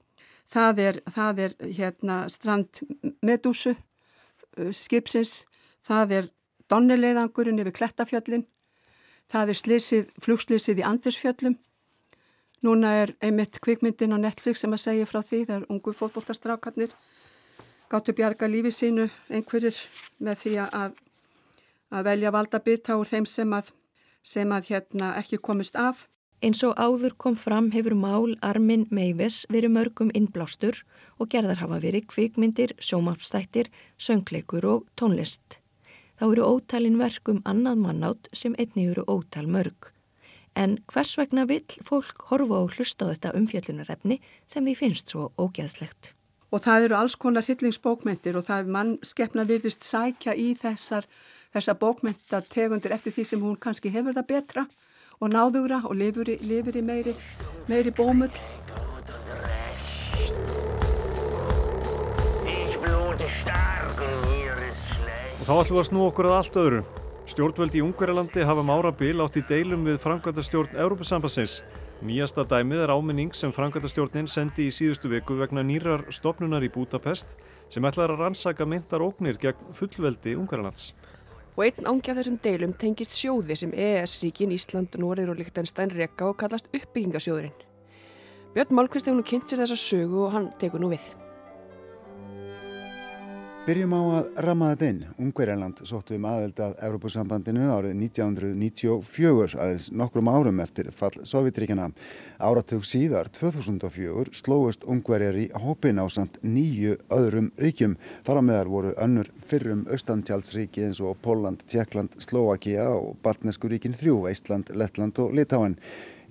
Það 0.51 0.79
er, 0.83 0.99
það 1.15 1.41
er 1.45 1.55
hérna 1.77 2.17
strand 2.29 2.83
Medúsu 3.23 3.75
skipsins. 4.75 5.43
Það 5.83 6.17
er 6.17 6.31
Donnileiðangurinn 6.71 7.61
yfir 7.61 7.77
Klettafjöllin. 7.79 8.45
Það 9.31 9.51
er 9.53 9.59
slísið, 9.59 10.09
flugslísið 10.21 10.81
í 10.81 10.87
Andersfjöllum. 10.87 11.57
Núna 12.63 12.93
er 13.01 13.11
einmitt 13.19 13.59
kvikmyndin 13.59 14.15
á 14.15 14.17
Netflix 14.23 14.61
sem 14.63 14.71
að 14.71 14.83
segja 14.85 15.07
frá 15.09 15.19
því. 15.19 15.39
Það 15.49 15.55
er 15.57 15.65
ungu 15.73 15.93
fótbóltastrákarnir. 15.99 16.93
Gáttu 17.91 18.15
bjarga 18.15 18.47
lífi 18.47 18.71
sínu 18.71 19.09
einhverjir 19.27 19.75
með 20.23 20.39
því 20.45 20.53
að, 20.63 20.95
að 21.91 22.07
velja 22.07 22.31
valda 22.31 22.61
bytta 22.63 22.95
úr 22.97 23.09
þeim 23.09 23.27
sem 23.27 23.51
að, 23.53 23.73
sem 24.23 24.55
að 24.55 24.69
hérna 24.71 25.11
ekki 25.19 25.41
komist 25.43 25.75
af. 25.75 26.07
Eins 26.43 26.63
og 26.67 26.79
áður 26.79 27.13
kom 27.19 27.35
fram 27.39 27.69
hefur 27.71 27.93
mál 27.99 28.33
Armin 28.43 28.87
Meives 28.91 29.43
verið 29.51 29.75
mörgum 29.75 30.09
innblástur 30.15 30.79
og 31.19 31.29
gerðar 31.31 31.59
hafa 31.61 31.81
verið 31.83 32.07
kvikmyndir, 32.11 32.73
sjómapstættir, 32.79 33.69
söngleikur 33.95 34.67
og 34.67 34.87
tónlist. 34.99 35.59
Þá 36.19 36.25
eru 36.31 36.47
ótalin 36.47 36.99
verkum 36.99 37.39
annað 37.43 37.79
mannátt 37.83 38.31
sem 38.35 38.55
einni 38.59 38.89
eru 38.91 39.03
ótal 39.07 39.47
mörg. 39.51 39.93
En 40.55 40.75
hvers 40.93 41.15
vegna 41.17 41.47
vill 41.49 41.65
fólk 41.85 42.27
horfa 42.29 42.59
og 42.61 42.75
hlusta 42.75 43.07
á 43.09 43.11
þetta 43.13 43.31
umfjöllunarefni 43.39 44.19
sem 44.45 44.65
því 44.67 44.75
finnst 44.77 45.09
svo 45.09 45.31
ógeðslegt? 45.41 46.13
Og 46.53 46.61
það 46.61 46.87
eru 46.87 46.97
alls 46.99 47.15
konar 47.17 47.47
hillingsbókmyndir 47.47 48.37
og 48.37 48.45
það 48.45 48.61
er 48.61 48.73
mannskeppna 48.75 49.47
virðist 49.49 49.81
sækja 49.87 50.35
í 50.37 50.51
þessar, 50.61 51.07
þessar 51.55 51.79
bókmyndategundir 51.81 52.93
eftir 52.93 53.15
því 53.15 53.25
sem 53.25 53.41
hún 53.41 53.57
kannski 53.57 53.89
hefur 53.89 54.13
það 54.13 54.29
betra 54.29 54.67
og 55.17 55.33
náðugra 55.33 55.81
og 55.89 55.97
lifur 55.97 56.29
í, 56.29 56.37
lifur 56.45 56.77
í 56.77 56.85
meiri, 56.85 57.17
meiri 57.65 57.89
bómull. 57.89 58.33
Og 65.43 65.47
þá 65.49 65.55
ætlum 65.57 65.75
við 65.75 65.81
að 65.81 65.89
snú 65.89 66.05
okkur 66.11 66.29
að 66.29 66.37
allt 66.37 66.61
öðru. 66.61 66.83
Stjórnvöldi 67.33 67.79
í 67.79 67.81
Ungverjalandi 67.81 68.43
hafa 68.45 68.61
mára 68.61 68.91
bil 68.93 69.17
átt 69.23 69.39
í 69.39 69.41
deilum 69.49 69.87
við 69.87 69.95
framkvæmtastjórn 70.03 70.75
Európusambassins. 70.83 71.63
Nýjasta 72.05 72.43
dæmið 72.45 72.83
er 72.83 72.93
áminning 72.93 73.33
sem 73.33 73.49
framkvæmtastjórnin 73.55 74.29
sendi 74.29 74.67
í 74.67 74.73
síðustu 74.75 75.09
viku 75.09 75.39
vegna 75.39 75.63
nýrar 75.65 76.03
stopnunar 76.13 76.61
í 76.61 76.69
Budapest 76.69 77.33
sem 77.73 77.89
ætlar 77.89 78.13
að 78.13 78.21
rannsaka 78.21 78.67
myndar 78.69 79.01
óknir 79.01 79.41
gegn 79.41 79.73
fullveldi 79.73 80.35
Ungverjalands. 80.37 80.91
Og 81.57 81.65
einn 81.65 81.89
ángi 81.89 82.13
af 82.13 82.21
þessum 82.21 82.37
deilum 82.45 82.77
tengist 82.77 83.17
sjóði 83.17 83.57
sem 83.63 83.73
EES-ríkin, 83.73 84.53
Ísland, 84.53 84.93
Norður 85.01 85.33
og 85.33 85.41
Líktenstein 85.41 85.89
reka 85.97 86.29
og 86.29 86.37
kallast 86.37 86.69
uppbyggingasjóðurinn. 86.69 87.57
Björn 88.53 88.77
Málkvist 88.77 89.09
hefur 89.09 89.23
nú 89.23 89.25
kynnt 89.25 89.49
sér 89.49 89.65
þessa 89.65 89.81
sögu 89.81 90.27
og 90.27 90.35
hann 90.37 90.51
tekur 90.61 90.85
nú 90.85 90.93
við. 90.93 91.22
Byrjum 93.63 93.93
á 93.95 94.01
að 94.03 94.25
ramma 94.43 94.69
þetta 94.73 94.87
inn. 94.91 94.97
Ungverjarland 95.23 95.77
sóttu 95.87 96.17
um 96.17 96.25
aðeld 96.27 96.57
að 96.59 96.73
Evrópusambandinu 96.83 97.69
árið 97.71 97.93
1994, 97.95 99.53
aðeins 99.55 99.85
nokkrum 99.95 100.27
árum 100.27 100.57
eftir 100.59 100.89
fall 100.91 101.13
Sovjetríkjana. 101.23 101.85
Áratug 102.43 102.83
síðar, 102.83 103.29
2004, 103.31 104.33
slóist 104.35 104.83
Ungverjar 104.83 105.39
í 105.39 105.45
hópin 105.63 106.03
á 106.03 106.11
samt 106.11 106.41
nýju 106.43 106.97
öðrum 107.07 107.53
ríkjum. 107.63 107.95
Fara 108.27 108.43
meðar 108.43 108.67
voru 108.73 108.91
önnur 108.99 109.31
fyrrum 109.39 109.85
austantjálsríki 109.87 110.83
eins 110.89 110.99
og 110.99 111.15
Póland, 111.23 111.63
Tjekkland, 111.63 112.19
Slovakia 112.19 112.89
og 112.97 113.15
Baltnesku 113.23 113.71
ríkin 113.71 113.95
þrjú, 113.95 114.25
Ísland, 114.33 114.75
Lettland 114.75 115.23
og 115.23 115.31
Litáen. 115.39 115.79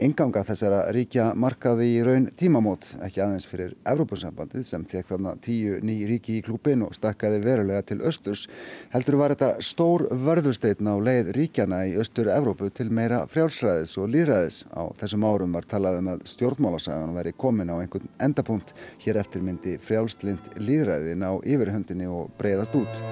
Inganga 0.00 0.40
þessara 0.48 0.86
ríkja 0.94 1.26
markaði 1.36 1.88
í 1.92 1.98
raun 2.06 2.30
tímamót, 2.40 2.86
ekki 3.04 3.20
aðeins 3.20 3.44
fyrir 3.48 3.74
Evrópussambandið 3.88 4.64
sem 4.64 4.86
fekk 4.88 5.10
þarna 5.12 5.34
tíu 5.44 5.80
ný 5.84 5.98
ríki 6.08 6.38
í 6.38 6.44
klúpin 6.46 6.84
og 6.86 6.94
stakkaði 6.96 7.42
verulega 7.44 7.82
til 7.90 7.98
östurs. 8.08 8.46
Heldur 8.94 9.18
var 9.20 9.34
þetta 9.34 9.50
stór 9.60 10.06
vörðusteitn 10.24 10.88
á 10.88 10.96
leið 10.96 11.34
ríkjana 11.36 11.82
í 11.90 11.98
östur 12.00 12.32
Evrópu 12.32 12.70
til 12.72 12.88
meira 12.88 13.26
frjálsræðis 13.28 13.94
og 14.00 14.08
líðræðis. 14.14 14.62
Á 14.72 14.82
þessum 15.02 15.28
árum 15.28 15.60
var 15.60 15.68
talað 15.68 16.00
um 16.00 16.10
að 16.14 16.24
stjórnmálasagan 16.32 17.16
veri 17.18 17.36
komin 17.36 17.74
á 17.74 17.76
einhvern 17.76 18.08
endapunkt. 18.16 18.72
Hér 19.04 19.20
eftir 19.20 19.44
myndi 19.44 19.76
frjálslind 19.76 20.54
líðræðin 20.56 21.28
á 21.28 21.36
yfirhundinni 21.44 22.08
og 22.08 22.32
breyðast 22.40 22.80
út. 22.80 23.04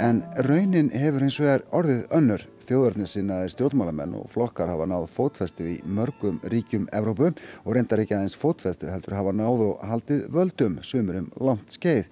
En 0.00 0.22
raunin 0.46 0.88
hefur 0.96 1.24
eins 1.26 1.36
og 1.42 1.48
er 1.52 1.62
orðið 1.76 2.04
önnur. 2.16 2.42
Þjóðarnir 2.64 3.08
sinnaði 3.10 3.50
stjórnmálamenn 3.52 4.14
og 4.16 4.30
flokkar 4.32 4.70
hafa 4.72 4.86
náð 4.88 5.08
fótfestu 5.12 5.66
í 5.68 5.74
mörgum 5.84 6.38
ríkjum 6.48 6.86
Evrópu 6.96 7.28
og 7.32 7.74
reyndar 7.76 8.00
ekki 8.00 8.16
aðeins 8.16 8.38
fótfestu 8.38 8.88
heldur 8.88 9.18
hafa 9.18 9.34
náð 9.36 9.64
og 9.66 9.82
haldið 9.90 10.22
völdum 10.32 10.78
sumur 10.86 11.18
um 11.20 11.26
langt 11.44 11.76
skeið. 11.76 12.08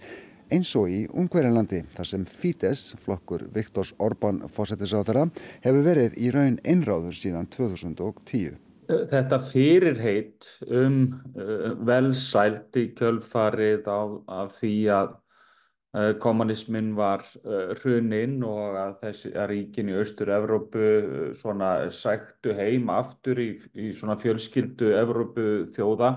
Eins 0.52 0.72
og 0.76 0.90
í 0.92 1.04
Ungverjanlandi 1.08 1.84
þar 1.94 2.10
sem 2.10 2.26
Fidesz, 2.28 2.90
flokkur 3.00 3.46
Viktors 3.54 3.94
Orbán 4.02 4.42
fósettisáþara, 4.50 5.28
hefur 5.64 5.86
verið 5.86 6.18
í 6.20 6.32
raun 6.34 6.58
einráður 6.66 7.16
síðan 7.16 7.48
2010. 7.54 8.58
Þetta 8.90 9.38
fyrirheit 9.46 10.50
um 10.66 11.00
uh, 11.38 11.72
velsælt 11.86 12.76
í 12.76 12.88
kjölfarið 12.98 13.88
af, 13.88 14.16
af 14.26 14.54
því 14.58 14.74
að 14.98 15.18
kommunismin 16.22 16.92
var 16.94 17.24
uh, 17.42 17.72
hruninn 17.80 18.36
og 18.46 18.76
að 18.78 18.92
þessi 19.04 19.32
að 19.34 19.48
ríkin 19.50 19.90
í 19.90 19.96
Austur-Evrópu 19.98 20.84
svona 21.40 21.70
sæktu 21.90 22.54
heim 22.54 22.92
aftur 22.94 23.40
í, 23.42 23.48
í 23.74 23.90
svona 23.96 24.14
fjölskyldu 24.20 24.92
Evrópu 25.00 25.46
þjóða, 25.74 26.12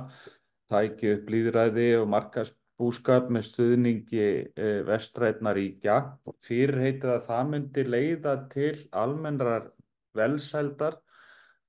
tæki 0.70 1.16
upp 1.16 1.34
líðræði 1.34 1.88
og 2.02 2.12
markast 2.14 2.60
búskap 2.82 3.30
með 3.34 3.48
stuðningi 3.50 4.28
eh, 4.58 4.82
vestrætna 4.88 5.54
ríkja. 5.58 5.98
Fyrirheitið 6.46 7.16
að 7.16 7.26
það 7.28 7.50
myndi 7.52 7.88
leiða 7.88 8.36
til 8.54 8.76
almennrar 9.04 9.72
velsældar 10.18 11.00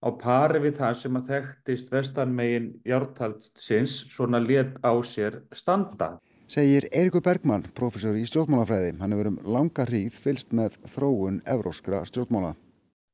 á 0.04 0.08
pari 0.20 0.60
við 0.64 0.78
það 0.80 0.96
sem 1.00 1.18
að 1.20 1.30
þekktist 1.32 1.92
vestanmegin 1.92 2.70
jártaldsins 2.88 3.96
svona 4.12 4.40
let 4.44 4.76
á 4.84 4.92
sér 5.00 5.40
standa. 5.52 6.16
Segir 6.44 6.84
Eirikur 6.92 7.22
Bergmann, 7.24 7.62
professor 7.72 8.16
í 8.20 8.26
stjórnmálafræði. 8.28 8.90
Hann 9.00 9.14
hefur 9.14 9.30
um 9.30 9.38
langa 9.48 9.86
hríð 9.88 10.16
fylst 10.20 10.52
með 10.52 10.76
þróun 10.92 11.38
evróskra 11.48 12.02
stjórnmála. 12.04 12.52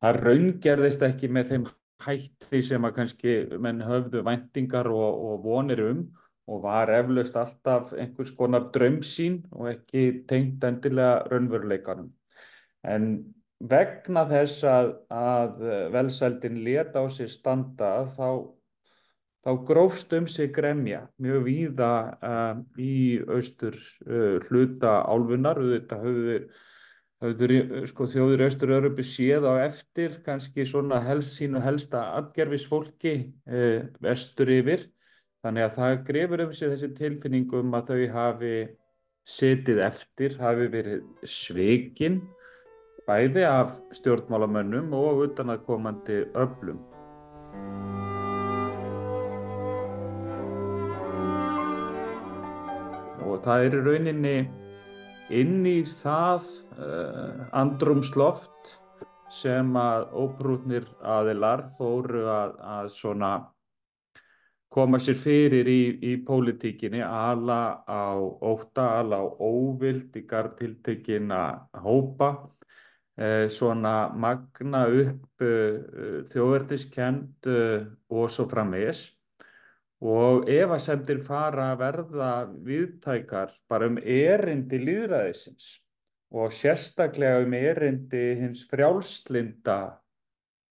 Það 0.02 0.18
raungerðist 0.24 1.04
ekki 1.06 1.30
með 1.30 1.52
þeim 1.52 1.68
hætti 2.02 2.62
sem 2.66 2.88
að 2.88 2.96
kannski 2.96 3.34
menn 3.62 3.84
höfðu 3.86 4.24
væntingar 4.26 4.88
og, 4.90 5.20
og 5.30 5.44
vonir 5.44 5.82
um 5.84 6.02
og 6.50 6.64
var 6.64 6.90
eflaust 6.90 7.36
alltaf 7.38 7.92
einhvers 7.94 8.32
konar 8.34 8.66
draumsýn 8.74 9.44
og 9.54 9.68
ekki 9.76 10.24
tengt 10.26 10.64
endilega 10.66 11.20
raunveruleikanum. 11.30 12.08
En 12.82 13.06
vegna 13.60 14.24
þess 14.26 14.64
að, 14.66 14.94
að 15.14 15.62
velsældin 15.94 16.58
leta 16.66 17.04
á 17.04 17.06
sig 17.12 17.30
standa 17.30 17.92
þá, 18.10 18.50
þá 19.44 19.52
grófst 19.68 20.12
um 20.16 20.26
sig 20.28 20.50
gremja 20.52 21.06
mjög 21.22 21.46
víða 21.46 21.92
uh, 22.20 22.58
í 22.78 23.20
austur 23.28 23.76
uh, 24.06 24.40
hluta 24.48 25.00
álfunar. 25.08 25.62
Þetta 25.74 26.02
höfðu 26.02 26.40
höfður 27.20 27.86
sko, 27.90 28.06
þjóður 28.08 28.46
Östur-Európu 28.46 29.04
séð 29.04 29.44
á 29.44 29.60
eftir 29.66 30.20
kannski 30.24 30.64
svona 30.68 31.00
helst 31.04 31.36
sínu 31.36 31.60
helsta 31.60 32.06
atgerfisfólki 32.16 33.14
eh, 33.44 33.88
vestur 34.00 34.48
yfir 34.54 34.86
þannig 35.44 35.66
að 35.66 35.76
það 35.76 36.02
grefur 36.08 36.44
um 36.46 36.54
sig 36.56 36.72
þessi 36.72 36.92
tilfinningum 36.96 37.76
að 37.76 37.92
þau 37.92 38.04
hafi 38.16 38.54
setið 39.28 39.82
eftir, 39.84 40.36
hafi 40.40 40.68
verið 40.72 41.02
svikinn 41.28 42.22
bæði 43.08 43.44
af 43.48 43.76
stjórnmálamönnum 43.96 44.92
og 44.96 45.26
utan 45.28 45.52
að 45.52 45.64
komandi 45.68 46.22
öflum. 46.38 46.80
Og 53.40 53.46
það 53.48 53.62
er 53.64 53.74
rauninni 53.86 54.38
inn 55.32 55.62
í 55.64 55.78
það 55.88 56.48
uh, 56.76 57.38
andrumsloft 57.56 58.72
sem 59.32 59.70
að 59.80 60.10
óbrútnir 60.12 60.84
aðilar 61.00 61.62
fóru 61.78 62.26
að, 62.28 62.58
að 62.60 62.90
svona 62.92 63.30
koma 64.76 65.00
sér 65.00 65.16
fyrir 65.22 65.70
í, 65.72 65.78
í 66.04 66.12
pólitíkinni, 66.26 67.00
ala 67.00 67.80
á 67.88 68.20
óta, 68.20 68.84
ala 68.98 69.22
á 69.24 69.26
óvild 69.40 70.18
í 70.20 70.26
gartiltekina 70.28 71.40
hópa, 71.80 72.28
eh, 73.16 73.48
svona 73.48 74.12
magna 74.12 74.84
upp 74.84 75.46
eh, 75.48 76.28
þjóðverdiskend 76.28 77.48
eh, 77.48 77.88
og 78.12 78.28
svo 78.28 78.44
framvegis 78.52 79.06
og 80.00 80.48
efasemdir 80.48 81.20
fara 81.24 81.72
að 81.74 81.82
verða 81.82 82.32
viðtækar 82.64 83.52
bara 83.68 83.90
um 83.90 83.98
erindi 84.00 84.80
líðræðisins 84.80 85.74
og 86.30 86.54
sérstaklega 86.54 87.44
um 87.44 87.54
erindi 87.58 88.24
hins 88.38 88.64
frjálslinda 88.70 89.78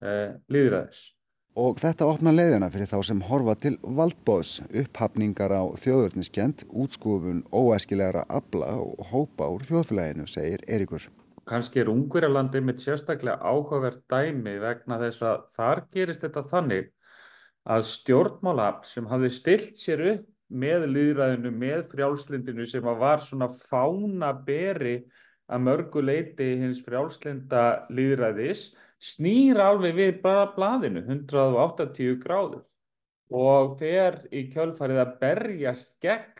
eh, 0.01 0.35
líðræðis. 0.49 1.09
Og 1.59 1.79
þetta 1.81 2.07
opna 2.07 2.31
leiðina 2.31 2.69
fyrir 2.71 2.87
þá 2.87 2.99
sem 3.03 3.21
horfa 3.25 3.55
til 3.59 3.73
valdbóðs, 3.83 4.59
upphafningar 4.81 5.51
á 5.51 5.63
þjóðurniskjent, 5.81 6.63
útskúfun 6.69 7.41
óæskilegra 7.51 8.23
abla 8.29 8.77
og 8.79 9.01
hópa 9.11 9.49
úr 9.51 9.65
þjóðfélaginu, 9.67 10.27
segir 10.29 10.63
Erikur. 10.69 11.09
Kanski 11.49 11.81
er 11.81 11.89
Ungverjalandi 11.91 12.61
mitt 12.61 12.79
sérstaklega 12.79 13.41
áhugavert 13.41 14.05
dæmi 14.11 14.55
vegna 14.61 14.99
þess 15.01 15.25
að 15.25 15.43
þar 15.55 15.83
gerist 15.91 16.23
þetta 16.23 16.45
þannig 16.47 16.91
að 17.67 17.85
stjórnmálafl 17.89 18.87
sem 18.87 19.07
hafði 19.09 19.31
stilt 19.33 19.81
sér 19.81 20.05
upp 20.13 20.27
með 20.49 20.85
líðræðinu, 20.89 21.51
með 21.53 21.81
frjálslindinu 21.91 22.65
sem 22.65 22.85
var 23.01 23.21
svona 23.21 23.49
fána 23.53 24.31
beri 24.45 25.03
að 25.49 25.65
mörgu 25.65 26.01
leiti 26.01 26.55
hins 26.61 26.81
frjálslinda 26.85 27.85
líðræðis 27.93 28.69
snýr 28.99 29.61
alveg 29.63 29.95
við 29.97 30.17
blaðinu 30.23 31.05
180 31.05 32.17
gráður 32.23 32.65
og 33.29 33.77
fer 33.79 34.23
í 34.33 34.47
kjölfarið 34.49 35.03
að 35.03 35.15
berjast 35.21 35.97
gegn 36.01 36.38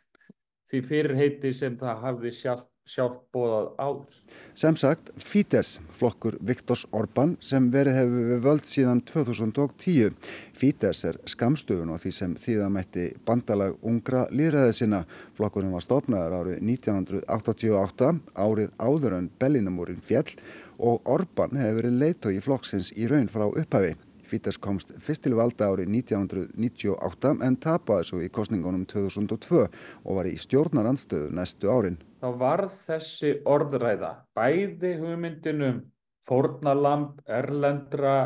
því 0.70 0.82
fyrirheiti 0.86 1.54
sem 1.56 1.78
það 1.80 2.04
hafði 2.04 2.32
sjálf, 2.36 2.66
sjálf 2.90 3.18
bóðað 3.34 3.68
áður. 3.82 4.18
Sem 4.58 4.78
sagt, 4.80 5.12
Fítes, 5.22 5.76
flokkur 5.98 6.38
Viktors 6.46 6.86
Orbán 6.96 7.36
sem 7.44 7.70
verið 7.74 7.98
hefur 8.00 8.44
völd 8.46 8.70
síðan 8.70 9.02
2010. 9.10 10.18
Fítes 10.58 11.04
er 11.10 11.20
skamstöfun 11.30 11.94
og 11.94 12.02
því 12.04 12.14
sem 12.16 12.36
þýðamætti 12.44 13.08
bandalag 13.26 13.78
ungra 13.86 14.26
líðræði 14.34 14.76
sinna. 14.82 15.04
Flokkurinn 15.38 15.74
var 15.74 15.86
stopnaður 15.86 16.38
árið 16.42 16.62
1988, 16.66 18.12
árið 18.38 18.76
áður 18.78 19.18
en 19.22 19.32
Bellinamúrin 19.42 20.04
fjell 20.04 20.38
og 20.80 21.02
Orbán 21.10 21.58
hefur 21.60 21.82
verið 21.82 21.98
leitói 22.04 22.38
flokksins 22.44 22.94
í 22.96 23.10
raun 23.10 23.32
frá 23.32 23.48
upphafi. 23.50 23.98
Fítes 24.30 24.60
komst 24.62 24.92
fyrst 25.02 25.24
til 25.26 25.36
valda 25.38 25.72
árið 25.72 25.90
1998 25.96 27.32
en 27.46 27.56
tapaði 27.64 28.10
svo 28.10 28.20
í 28.22 28.30
kostningunum 28.34 28.86
2002 28.90 29.64
og 29.66 30.20
var 30.20 30.30
í 30.30 30.36
stjórnarandstöðu 30.38 31.32
næstu 31.34 31.72
árin. 31.74 31.98
Þá 32.22 32.30
varð 32.38 32.76
þessi 32.90 33.34
orðræða 33.50 34.12
bæði 34.38 34.94
hugmyndinum 35.02 35.82
fórnalamb, 36.30 37.24
erlendra, 37.26 38.18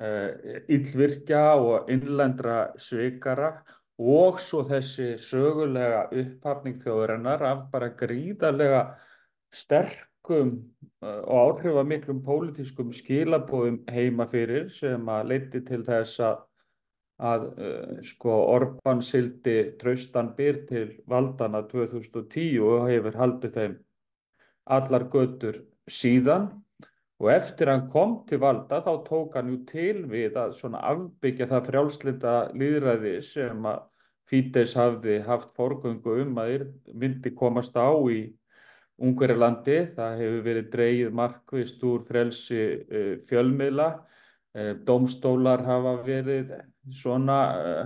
uh, 0.00 0.60
illvirkja 0.70 1.42
og 1.60 1.90
innlendra 1.92 2.70
svikara 2.80 3.52
og 3.98 4.38
svo 4.40 4.62
þessi 4.66 5.16
sögulega 5.20 6.06
upphafning 6.14 6.78
þjóðurinnar 6.78 7.42
af 7.44 7.64
bara 7.72 7.90
gríðarlega 7.98 8.84
sterk 9.52 10.06
sterkum 10.28 10.74
og 11.00 11.60
áhrifamiklum 11.62 12.20
pólitískum 12.26 12.92
skilabóðum 12.92 13.84
heima 13.88 14.26
fyrir 14.26 14.68
sem 14.68 15.00
að 15.08 15.28
leiti 15.30 15.60
til 15.64 15.84
þess 15.86 16.20
að, 16.20 16.40
að 17.18 17.44
uh, 17.56 18.00
sko 18.02 18.34
Orbán 18.52 19.00
sildi 19.02 19.76
traustan 19.80 20.34
byr 20.36 20.66
til 20.68 20.88
valdana 21.06 21.62
2010 21.70 22.60
og 22.60 22.88
hefur 22.90 23.16
haldið 23.16 23.54
þeim 23.54 23.76
allar 24.66 25.08
götur 25.08 25.62
síðan. 25.88 26.50
Og 27.18 27.32
eftir 27.32 27.66
hann 27.66 27.88
kom 27.90 28.24
til 28.28 28.38
valda 28.38 28.82
þá 28.84 28.92
tók 29.06 29.34
hann 29.34 29.48
jú 29.50 29.64
til 29.66 30.04
við 30.06 30.36
að 30.38 30.52
svona 30.54 30.82
afbyggja 30.86 31.48
það 31.50 31.70
frjálslinda 31.70 32.34
líðræði 32.54 33.20
sem 33.22 33.64
að 33.66 33.86
Fítes 34.28 34.74
hafði 34.76 35.22
haft 35.24 35.54
forgöngu 35.56 36.18
um 36.20 36.36
að 36.36 36.66
myndi 36.92 37.30
komast 37.32 37.78
á 37.80 37.88
í 38.12 38.26
Ungverjalandi. 38.98 39.78
Það 39.94 40.20
hefur 40.22 40.44
verið 40.46 40.68
dreyið 40.72 41.14
markvist 41.14 41.82
úr 41.86 42.02
frelsi 42.08 42.62
uh, 42.82 43.14
fjölmiðla. 43.28 43.88
Uh, 44.58 44.72
Dómstólar 44.86 45.62
hafa 45.66 45.94
verið 46.06 46.54
svona 46.90 47.38
uh, 47.62 47.82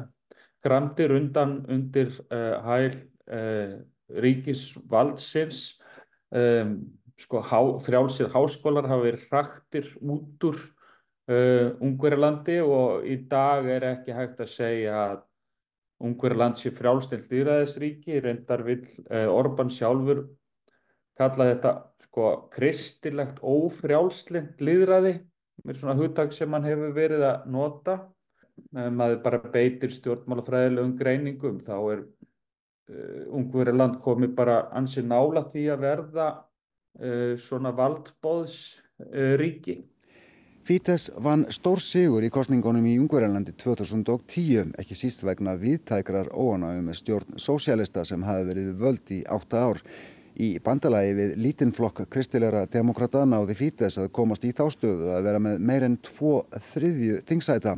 gramdir 0.64 1.12
undan 1.16 1.57
undir 1.72 2.12
hæl 2.31 2.92
ríkisvaldsins. 4.22 5.62
Sko, 7.18 7.40
frjálsir 7.83 8.31
háskólar 8.31 8.87
hafa 8.87 9.09
verið 9.09 9.25
hraktir 9.31 9.88
út 9.98 10.46
úr 10.46 10.61
Ungverjalandi 11.27 12.61
og 12.62 13.09
í 13.11 13.16
dag 13.27 13.66
er 13.75 13.88
ekki 13.90 14.14
hægt 14.14 14.44
að 14.44 14.53
segja 14.53 14.94
að 15.01 15.18
Ungverjaland 16.07 16.61
sé 16.61 16.70
frjálstilt 16.79 17.27
líðræðisríki. 17.35 18.22
Reyndar 18.22 18.62
vill 18.68 18.87
Orbán 19.11 19.72
sjálfur 19.75 20.29
kalla 21.18 21.44
þetta 21.51 21.72
sko 22.07 22.27
kristilegt 22.53 23.38
ófrjálslind 23.42 24.61
liðræði 24.64 25.14
með 25.66 25.75
svona 25.81 25.98
hugtak 25.98 26.33
sem 26.35 26.53
hann 26.53 26.66
hefur 26.66 26.92
verið 26.96 27.22
að 27.29 27.38
nota. 27.53 27.94
Maður 28.72 29.22
bara 29.25 29.51
beitir 29.53 29.90
stjórnmálafræðilegum 29.94 30.96
greiningum 30.98 31.61
þá 31.64 31.77
er 31.94 32.01
uh, 32.03 33.22
Ungverjaland 33.33 33.94
komið 34.05 34.31
bara 34.37 34.57
ansi 34.77 35.03
nála 35.05 35.42
því 35.48 35.62
að 35.72 35.83
verða 35.87 36.27
uh, 37.01 37.35
svona 37.40 37.70
valdbóðsríki 37.77 39.77
uh, 39.81 39.87
Fítes 40.62 41.09
vann 41.18 41.48
stór 41.51 41.81
sigur 41.83 42.22
í 42.22 42.29
kostningunum 42.31 42.85
í 42.87 42.92
Ungverjalandi 43.03 43.51
2010, 43.59 44.77
ekki 44.79 44.94
síst 44.94 45.25
vegna 45.27 45.57
viðtækrar 45.59 46.29
óanægum 46.31 46.87
með 46.87 47.01
stjórn 47.01 47.40
sósjálista 47.42 48.05
sem 48.07 48.22
hafi 48.22 48.44
verið 48.46 48.68
völd 48.79 49.11
í 49.11 49.18
átta 49.27 49.64
ár. 49.66 49.81
Í 50.40 50.55
bandalagi 50.64 51.12
við 51.12 51.33
lítinnflokk 51.45 52.07
kristilegra 52.12 52.64
demokrata 52.73 53.27
náði 53.29 53.57
Fítes 53.59 53.99
að 54.01 54.09
komast 54.16 54.47
í 54.49 54.53
þástöðu 54.57 55.11
að 55.12 55.27
vera 55.27 55.40
með 55.45 55.59
meir 55.68 55.85
en 55.85 55.99
tvo 56.01 56.47
þriðju 56.73 57.18
þingsæta, 57.29 57.75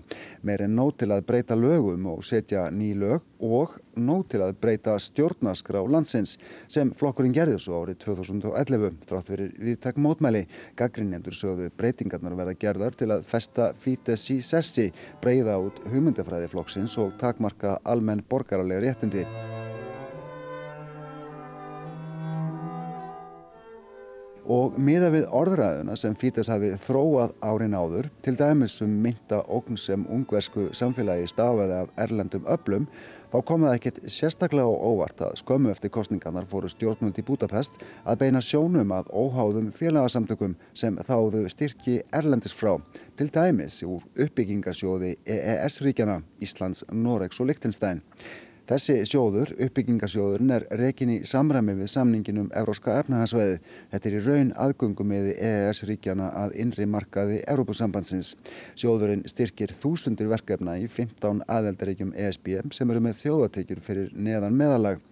meir 0.46 0.62
en 0.62 0.76
nóg 0.78 0.92
til 1.00 1.10
að 1.10 1.24
breyta 1.26 1.56
lögum 1.58 2.06
og 2.12 2.22
setja 2.26 2.68
ný 2.70 2.92
lög 3.00 3.24
og 3.42 3.74
nóg 3.98 4.28
til 4.30 4.44
að 4.44 4.54
breyta 4.62 4.94
stjórnaskrá 5.02 5.82
landsins 5.82 6.36
sem 6.70 6.92
flokkurinn 6.94 7.34
gerði 7.34 7.58
svo 7.62 7.82
árið 7.82 7.98
2011 8.06 9.02
þrátt 9.08 9.32
fyrir 9.32 9.50
viðtak 9.58 9.98
mótmæli. 9.98 10.44
Gaggrinnendur 10.78 11.34
sögðu 11.34 11.72
breytingarnar 11.74 12.38
verða 12.38 12.54
gerðar 12.54 12.94
til 12.98 13.10
að 13.10 13.26
festa 13.26 13.72
Fítes 13.74 14.28
í 14.30 14.38
sessi, 14.46 14.92
breyða 15.24 15.58
út 15.58 15.82
hugmyndafræði 15.90 16.54
flokksins 16.54 16.96
og 17.02 17.18
takmarka 17.18 17.80
almenn 17.82 18.22
borgaralega 18.30 18.86
réttindi. 18.86 19.26
Og 24.50 24.76
miða 24.80 25.10
við 25.14 25.26
orðræðuna 25.32 25.96
sem 25.98 26.14
Fítes 26.18 26.50
hafi 26.52 26.74
þróað 26.84 27.34
árin 27.44 27.76
áður, 27.76 28.10
til 28.24 28.36
dæmis 28.38 28.76
um 28.84 28.92
mynda 29.04 29.40
ógn 29.48 29.78
sem 29.80 30.06
ungversku 30.10 30.70
samfélagi 30.76 31.28
stafaði 31.30 31.78
af 31.82 31.92
erlendum 32.04 32.46
öblum, 32.50 32.88
þá 33.32 33.38
kom 33.48 33.64
það 33.66 33.76
ekkert 33.78 34.00
sérstaklega 34.14 34.70
og 34.70 34.84
óvart 34.92 35.22
að 35.26 35.38
skömmu 35.40 35.72
eftir 35.72 35.90
kostningarnar 35.94 36.46
fóru 36.46 36.68
stjórnmjöld 36.70 37.18
í 37.18 37.26
Budapest 37.26 37.80
að 38.04 38.20
beina 38.20 38.42
sjónum 38.44 38.94
að 38.94 39.10
óháðum 39.10 39.72
félagsamtökum 39.74 40.54
sem 40.76 41.00
þáðu 41.08 41.44
styrki 41.50 41.98
erlendis 42.14 42.54
frá, 42.54 42.76
til 43.18 43.30
dæmis 43.34 43.80
úr 43.82 44.04
uppbyggingasjóði 44.14 45.16
EES-ríkjana, 45.26 46.20
Íslands, 46.44 46.84
Noregs 46.92 47.40
og 47.42 47.50
Lichtenstein. 47.50 48.04
Þessi 48.64 48.94
sjóður, 49.04 49.50
uppbyggingasjóðurinn, 49.60 50.52
er 50.54 50.62
rekin 50.80 51.10
í 51.12 51.18
samræmi 51.28 51.74
við 51.76 51.90
samningin 51.92 52.38
um 52.40 52.46
Evróska 52.56 52.94
efnahagsveið. 53.02 53.58
Þetta 53.92 54.08
er 54.08 54.16
í 54.16 54.22
raun 54.24 54.52
aðgöngum 54.64 55.10
með 55.12 55.28
EES-ríkjana 55.34 56.30
að 56.40 56.54
innri 56.64 56.86
markaði 56.88 57.42
Evrópusambandsins. 57.44 58.32
Sjóðurinn 58.80 59.26
styrkir 59.28 59.74
þúsundir 59.82 60.32
verkefna 60.32 60.78
í 60.80 60.88
15 60.88 61.44
aðeldaríkjum 61.44 62.16
ESB 62.16 62.54
sem 62.72 62.94
eru 62.94 63.04
með 63.04 63.20
þjóðatekjur 63.20 63.84
fyrir 63.84 64.16
neðan 64.16 64.56
meðalag. 64.56 65.04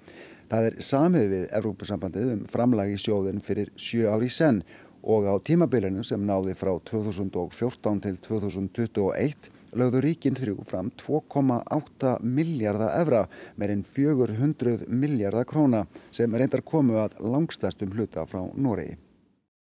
Það 0.49 0.71
er 0.71 0.83
samið 0.89 1.31
við 1.37 1.47
Evrópusambandið 1.61 2.35
um 2.39 2.45
framlag 2.57 2.97
í 2.97 3.01
sjóðin 3.05 3.45
fyrir 3.45 3.69
sjö 3.77 4.09
ári 4.17 4.33
senn 4.33 4.65
og 5.05 5.29
á 5.29 5.37
tímabilinu 5.45 6.09
sem 6.09 6.25
náði 6.25 6.57
frá 6.57 6.73
2014 6.89 8.01
til 8.07 8.17
2021 8.33 9.53
lögðu 9.77 10.03
ríkin 10.05 10.37
þrjú 10.39 10.65
fram 10.69 10.91
2,8 11.01 12.17
miljardar 12.23 12.93
evra 13.01 13.23
meirinn 13.57 13.85
400 13.87 14.89
miljardar 14.89 15.49
króna 15.49 15.87
sem 16.11 16.35
reyndar 16.35 16.65
komu 16.65 17.01
að 17.03 17.17
langstæstum 17.21 17.95
hluta 17.97 18.27
frá 18.29 18.45
Noregi. 18.55 18.99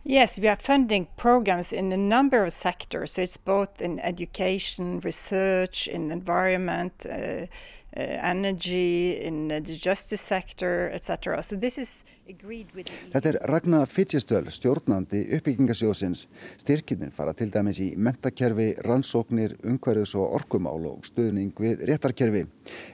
Yes, 0.05 0.37
we 0.37 0.49
are 0.49 0.57
funding 0.57 1.07
programs 1.15 1.71
in 1.71 1.93
a 1.93 1.97
number 1.97 2.43
of 2.43 2.51
sectors. 2.51 3.13
So 3.13 3.21
it's 3.21 3.37
both 3.37 3.81
in 3.81 4.01
education, 4.01 4.99
research, 4.99 5.87
in 5.87 6.11
environment, 6.11 7.05
uh, 7.09 7.47
energy, 7.95 9.21
in 9.21 9.47
the 9.47 9.75
justice 9.75 10.21
sector, 10.21 10.89
etc. 10.93 11.41
So 11.43 11.55
this 11.55 11.77
is 11.77 12.03
agreed 12.29 12.67
with 12.73 12.87
the 12.87 13.11
Þetta 13.13 13.29
er 13.29 13.37
Ragnar 13.51 13.89
Fitjestöl, 13.89 14.49
stjórnandi 14.49 15.21
uppbyggingasjóðsins. 15.37 16.25
Styrkinir 16.61 17.13
fara 17.13 17.35
til 17.37 17.51
dæmis 17.53 17.81
í 17.83 17.91
mentakerfi, 17.95 18.71
rannsóknir, 18.87 19.57
umhverfis 19.61 20.15
og 20.17 20.33
orkumál 20.39 20.87
og 20.89 21.05
stuðning 21.05 21.53
við 21.59 21.85
réttarkerfi. 21.89 22.45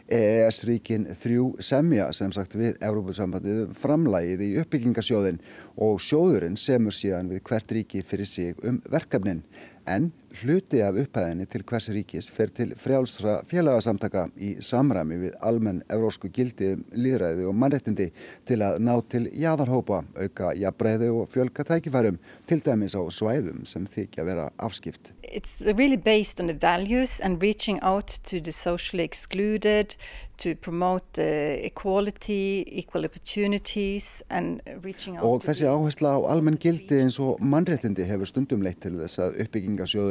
EES-ríkin 0.10 1.08
þrjú 1.22 1.54
semja 1.64 2.10
sem 2.16 2.34
sagt 2.36 2.58
við 2.60 2.80
Európusambandið 2.84 3.66
um 3.68 3.76
framlægið 3.78 4.46
í 4.50 4.54
uppbyggingasjóðin 4.64 5.42
og 5.80 6.00
sjóðurinn 6.04 6.60
semur 6.60 6.96
síðan 6.96 7.32
við 7.32 7.44
hvert 7.48 7.76
ríki 7.76 8.04
fyrir 8.04 8.28
sig 8.28 8.66
um 8.66 8.82
verkefnin 8.90 9.46
en 9.90 10.12
hluti 10.42 10.82
af 10.86 10.98
upphæðinni 11.02 11.48
til 11.50 11.64
hvers 11.68 11.90
ríkis 11.94 12.30
fer 12.32 12.52
til 12.56 12.74
frjálsra 12.78 13.40
félagasamtaka 13.50 14.28
í 14.38 14.52
samræmi 14.64 15.18
við 15.24 15.38
almenn 15.46 15.82
evrósku 15.90 16.30
gildi 16.34 16.74
um 16.76 16.84
líðræði 16.94 17.48
og 17.50 17.58
mannrettindi 17.58 18.10
til 18.50 18.60
að 18.66 18.80
ná 18.86 18.94
til 19.10 19.26
jáðarhópa, 19.34 20.04
auka 20.20 20.54
jafnbreiðu 20.60 21.12
og 21.22 21.34
fjölga 21.34 21.66
tækifærum, 21.72 22.20
til 22.48 22.64
dæmis 22.66 22.98
á 22.98 23.02
svæðum 23.10 23.66
sem 23.66 23.88
þykja 23.90 24.26
vera 24.28 24.50
afskipt. 24.58 25.14
It's 25.24 25.62
really 25.62 25.98
based 25.98 26.40
on 26.40 26.48
the 26.48 26.58
values 26.58 27.20
and 27.20 27.42
reaching 27.42 27.80
out 27.82 28.20
to 28.30 28.40
the 28.40 28.52
socially 28.52 29.04
excluded, 29.04 29.96
to 30.40 30.56
promote 30.56 31.20
uh, 31.20 31.68
equality, 31.70 32.64
equal 32.68 33.06
opportunities 33.06 34.24
and 34.30 34.62
reaching 34.84 35.18
out 35.18 35.26
Og 35.28 35.44
þessi 35.44 35.68
áhersla 35.68 36.16
á 36.16 36.20
almenn 36.32 36.58
gildi 36.62 37.02
eins 37.04 37.20
og 37.20 37.42
mannrettindi 37.44 38.08
hefur 38.08 38.30
stundum 38.30 38.64
leitt 38.64 38.80
til 38.84 38.96
þess 39.02 39.20
að 39.26 39.40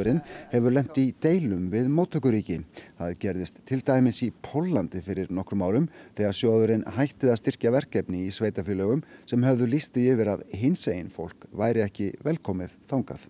uppbyggingasjóðurinn 0.09 0.21
hefur 0.51 0.73
lemt 0.73 0.97
í 0.99 1.05
deilum 1.21 1.69
við 1.71 1.89
móttökuríki. 1.93 2.59
Það 2.97 3.15
gerðist 3.21 3.61
til 3.69 3.81
dæmis 3.85 4.21
í 4.25 4.31
Pólandi 4.31 5.01
fyrir 5.05 5.31
nokkrum 5.31 5.63
árum 5.63 5.89
þegar 6.17 6.37
sjóðurinn 6.37 6.87
hættið 6.97 7.33
að 7.33 7.41
styrkja 7.43 7.73
verkefni 7.75 8.25
í 8.27 8.31
sveitafélögum 8.33 9.03
sem 9.29 9.43
höfðu 9.43 9.69
lísti 9.69 10.07
yfir 10.13 10.33
að 10.35 10.47
hins 10.53 10.87
einn 10.89 11.11
fólk 11.13 11.49
væri 11.51 11.85
ekki 11.85 12.13
velkomið 12.25 12.73
þangað. 12.89 13.27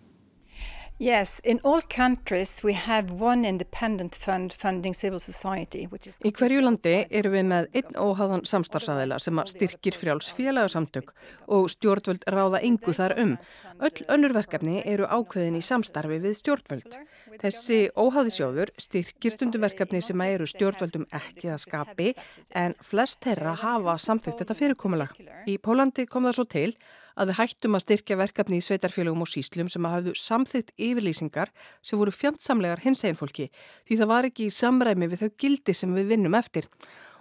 Í 6.28 6.32
hverju 6.36 6.60
landi 6.60 6.92
eru 7.08 7.30
við 7.32 7.46
með 7.48 7.68
einn 7.80 7.96
óháðan 7.96 8.44
samstarfsæðila 8.50 9.16
sem 9.24 9.40
að 9.40 9.54
styrkir 9.54 9.96
frjáls 9.96 10.28
félagsamtök 10.36 11.14
og 11.56 11.70
stjórnvöld 11.72 12.28
ráða 12.28 12.60
yngu 12.68 12.92
þar 12.92 13.16
um. 13.24 13.32
Öll 13.80 14.04
önnurverkefni 14.12 14.82
eru 14.84 15.08
ákveðin 15.08 15.56
í 15.56 15.64
samstarfi 15.64 16.20
við 16.20 16.36
stjórnvöld. 16.42 17.00
Þessi 17.40 17.80
óháði 17.96 18.36
sjóður 18.36 18.76
styrkir 18.76 19.38
stundumverkefni 19.38 20.04
sem 20.04 20.20
eru 20.28 20.52
stjórnvöldum 20.52 21.08
ekki 21.16 21.48
að 21.48 21.64
skapi 21.64 22.12
en 22.52 22.76
flest 22.84 23.24
þeirra 23.24 23.56
hafa 23.64 23.96
samþygt 23.96 24.44
þetta 24.44 24.60
fyrirkomulag. 24.64 25.16
Í 25.48 25.56
Pólandi 25.56 26.04
kom 26.04 26.28
það 26.28 26.42
svo 26.42 26.50
til 26.58 26.68
að 26.68 26.99
við 27.28 27.38
hættum 27.38 27.76
að 27.76 27.84
styrkja 27.84 28.16
verkefni 28.16 28.60
í 28.60 28.64
sveitarfélagum 28.64 29.24
og 29.24 29.28
síslum 29.28 29.68
sem 29.68 29.84
að 29.84 29.94
hafðu 29.96 30.14
samþygt 30.16 30.72
yfirlýsingar 30.80 31.52
sem 31.84 32.00
voru 32.00 32.14
fjandsamlegar 32.14 32.80
hins 32.84 33.04
einn 33.04 33.18
fólki 33.18 33.50
því 33.88 34.00
það 34.00 34.10
var 34.14 34.28
ekki 34.30 34.48
í 34.48 34.56
samræmi 34.56 35.10
við 35.10 35.24
þau 35.24 35.30
gildi 35.44 35.76
sem 35.76 35.94
við 35.94 36.12
vinnum 36.14 36.38
eftir. 36.38 36.66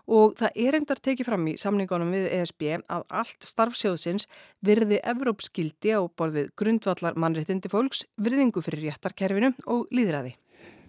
Og 0.10 0.34
það 0.40 0.56
er 0.64 0.78
endar 0.80 1.02
tekið 1.06 1.28
fram 1.28 1.44
í 1.52 1.58
samningunum 1.62 2.16
við 2.16 2.32
ESB 2.40 2.64
að 2.80 3.04
allt 3.22 3.46
starfsjóðsins 3.46 4.26
virði 4.66 4.98
Evrópskildi 5.12 5.94
á 5.94 6.02
borðið 6.18 6.50
grundvallar 6.58 7.20
mannréttindi 7.20 7.70
fólks, 7.70 8.08
virðingu 8.18 8.64
fyrir 8.66 8.88
réttarkerfinu 8.90 9.54
og 9.70 9.86
líðræði. 9.94 10.34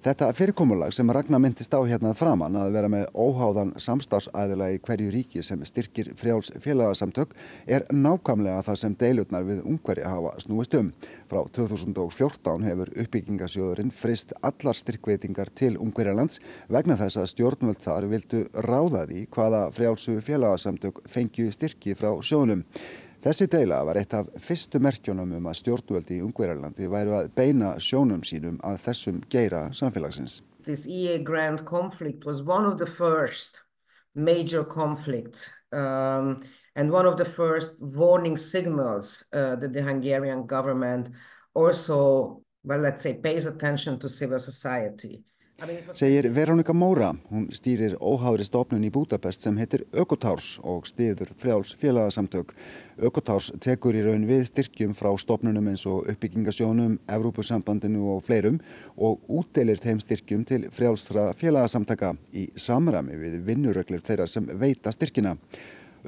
Þetta 0.00 0.30
fyrirkomulag 0.32 0.94
sem 0.96 1.10
Ragnar 1.12 1.42
myndist 1.44 1.74
á 1.76 1.80
hérna 1.84 2.14
framann 2.16 2.54
að 2.56 2.70
vera 2.72 2.88
með 2.88 3.02
óháðan 3.12 3.74
samstafsæðila 3.84 4.70
í 4.72 4.78
hverju 4.80 5.10
ríki 5.12 5.42
sem 5.44 5.60
styrkir 5.68 6.08
frjáls 6.16 6.48
félagsamtök 6.64 7.34
er 7.68 7.84
nákvæmlega 7.92 8.62
það 8.64 8.78
sem 8.80 8.94
deilutnar 9.02 9.44
við 9.44 9.60
ungveri 9.68 10.06
hafa 10.08 10.32
snúist 10.40 10.78
um. 10.78 10.88
Frá 11.28 11.42
2014 11.58 12.64
hefur 12.70 12.94
uppbyggingasjóðurinn 13.04 13.92
frist 13.92 14.32
allar 14.40 14.80
styrkveitingar 14.80 15.52
til 15.52 15.74
ungverjalands 15.76 16.40
vegna 16.72 16.96
þess 16.96 17.20
að 17.20 17.30
stjórnvöld 17.34 17.84
þar 17.84 18.08
vildu 18.08 18.42
ráða 18.56 19.04
því 19.12 19.26
hvaða 19.36 19.62
frjálsu 19.76 20.16
félagsamtök 20.24 21.04
fengju 21.12 21.52
styrki 21.52 21.92
frá 22.00 22.14
sjónum. 22.24 22.64
Þessi 23.20 23.50
deila 23.52 23.82
var 23.84 23.98
eitt 24.00 24.14
af 24.16 24.28
fyrstu 24.40 24.78
merkjónum 24.80 25.34
um 25.36 25.48
að 25.50 25.58
stjórnvöldi 25.58 26.16
í 26.16 26.22
Ungverjarlandi 26.24 26.86
væru 26.88 27.18
að 27.18 27.26
beina 27.36 27.74
sjónum 27.76 28.22
sínum 28.24 28.56
að 28.64 28.78
þessum 28.86 29.18
geira 29.28 29.66
samfélagsins. 29.76 30.38
This 30.64 30.86
EA 30.88 31.18
grant 31.18 31.66
conflict 31.68 32.24
was 32.24 32.40
one 32.40 32.64
of 32.64 32.78
the 32.78 32.86
first 32.86 33.60
major 34.14 34.64
conflicts 34.64 35.50
um, 35.72 36.40
and 36.74 36.90
one 36.90 37.04
of 37.04 37.18
the 37.18 37.26
first 37.26 37.74
warning 37.78 38.38
signals 38.38 39.24
uh, 39.34 39.56
that 39.56 39.74
the 39.74 39.82
Hungarian 39.82 40.46
government 40.46 41.10
also, 41.52 42.40
well, 42.64 42.80
let's 42.80 43.02
say, 43.02 43.14
pays 43.14 43.44
attention 43.44 43.98
to 43.98 44.08
civil 44.08 44.38
society. 44.38 45.24
Segir 45.92 46.30
Veronika 46.32 46.72
Móra, 46.72 47.10
hún 47.28 47.50
stýrir 47.52 47.92
óháðri 48.00 48.46
stofnun 48.48 48.84
í 48.86 48.90
Budapest 48.92 49.44
sem 49.44 49.58
heitir 49.60 49.82
Ökotárs 49.92 50.54
og 50.64 50.86
stiður 50.88 51.34
frjáls 51.36 51.74
félagsamtök. 51.76 52.54
Ökotárs 52.96 53.50
tekur 53.60 53.98
í 53.98 54.04
raun 54.06 54.24
við 54.28 54.46
styrkjum 54.48 54.94
frá 54.96 55.10
stofnunum 55.20 55.68
eins 55.68 55.84
og 55.90 56.08
uppbyggingasjónum, 56.08 56.96
Evrópusambandinu 57.04 58.06
og 58.14 58.24
fleirum 58.24 58.56
og 58.96 59.20
útdelir 59.28 59.82
þeim 59.82 60.00
styrkjum 60.00 60.46
til 60.48 60.64
frjálsra 60.72 61.28
félagsamtaka 61.36 62.14
í 62.32 62.48
samrami 62.56 63.20
við 63.20 63.42
vinnuröglir 63.50 64.00
þeirra 64.06 64.30
sem 64.30 64.48
veita 64.48 64.94
styrkina. 64.96 65.36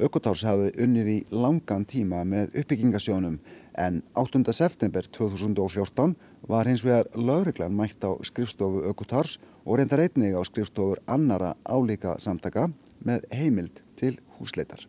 Ökotárs 0.01 0.47
hafði 0.49 0.73
unnið 0.81 1.09
í 1.13 1.19
langan 1.37 1.85
tíma 1.85 2.25
með 2.25 2.57
uppbyggingasjónum 2.63 3.37
en 3.77 4.01
8. 4.17 4.47
september 4.57 5.05
2014 5.13 6.17
var 6.49 6.67
hins 6.67 6.85
vegar 6.85 7.09
lögreglan 7.15 7.75
mætt 7.77 8.03
á 8.03 8.11
skrifstofu 8.23 8.83
Ökotárs 8.89 9.39
og 9.67 9.79
reyndar 9.79 10.01
einnig 10.03 10.35
á 10.35 10.43
skrifstofur 10.45 10.99
annara 11.07 11.55
álíka 11.65 12.19
samtaka 12.19 12.69
með 13.05 13.27
heimild 13.33 13.83
til 13.97 14.19
húsleitar. 14.39 14.87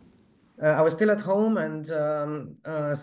Uh, 0.62 0.80
and, 0.80 1.89
um, 1.92 2.56
uh, 2.66 2.94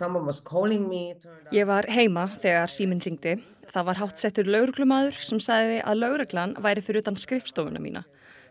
Ég 1.52 1.66
var 1.66 1.84
heima 1.88 2.30
þegar 2.40 2.70
síminn 2.70 3.02
ringdi. 3.02 3.36
Það 3.70 3.86
var 3.86 3.98
hátsettur 4.00 4.46
lögreglumadur 4.46 5.18
sem 5.18 5.40
sagði 5.40 5.82
að 5.84 6.00
lögreglan 6.00 6.54
væri 6.58 6.82
fyrir 6.82 7.02
utan 7.02 7.16
skrifstofuna 7.16 7.82
mína. 7.82 8.04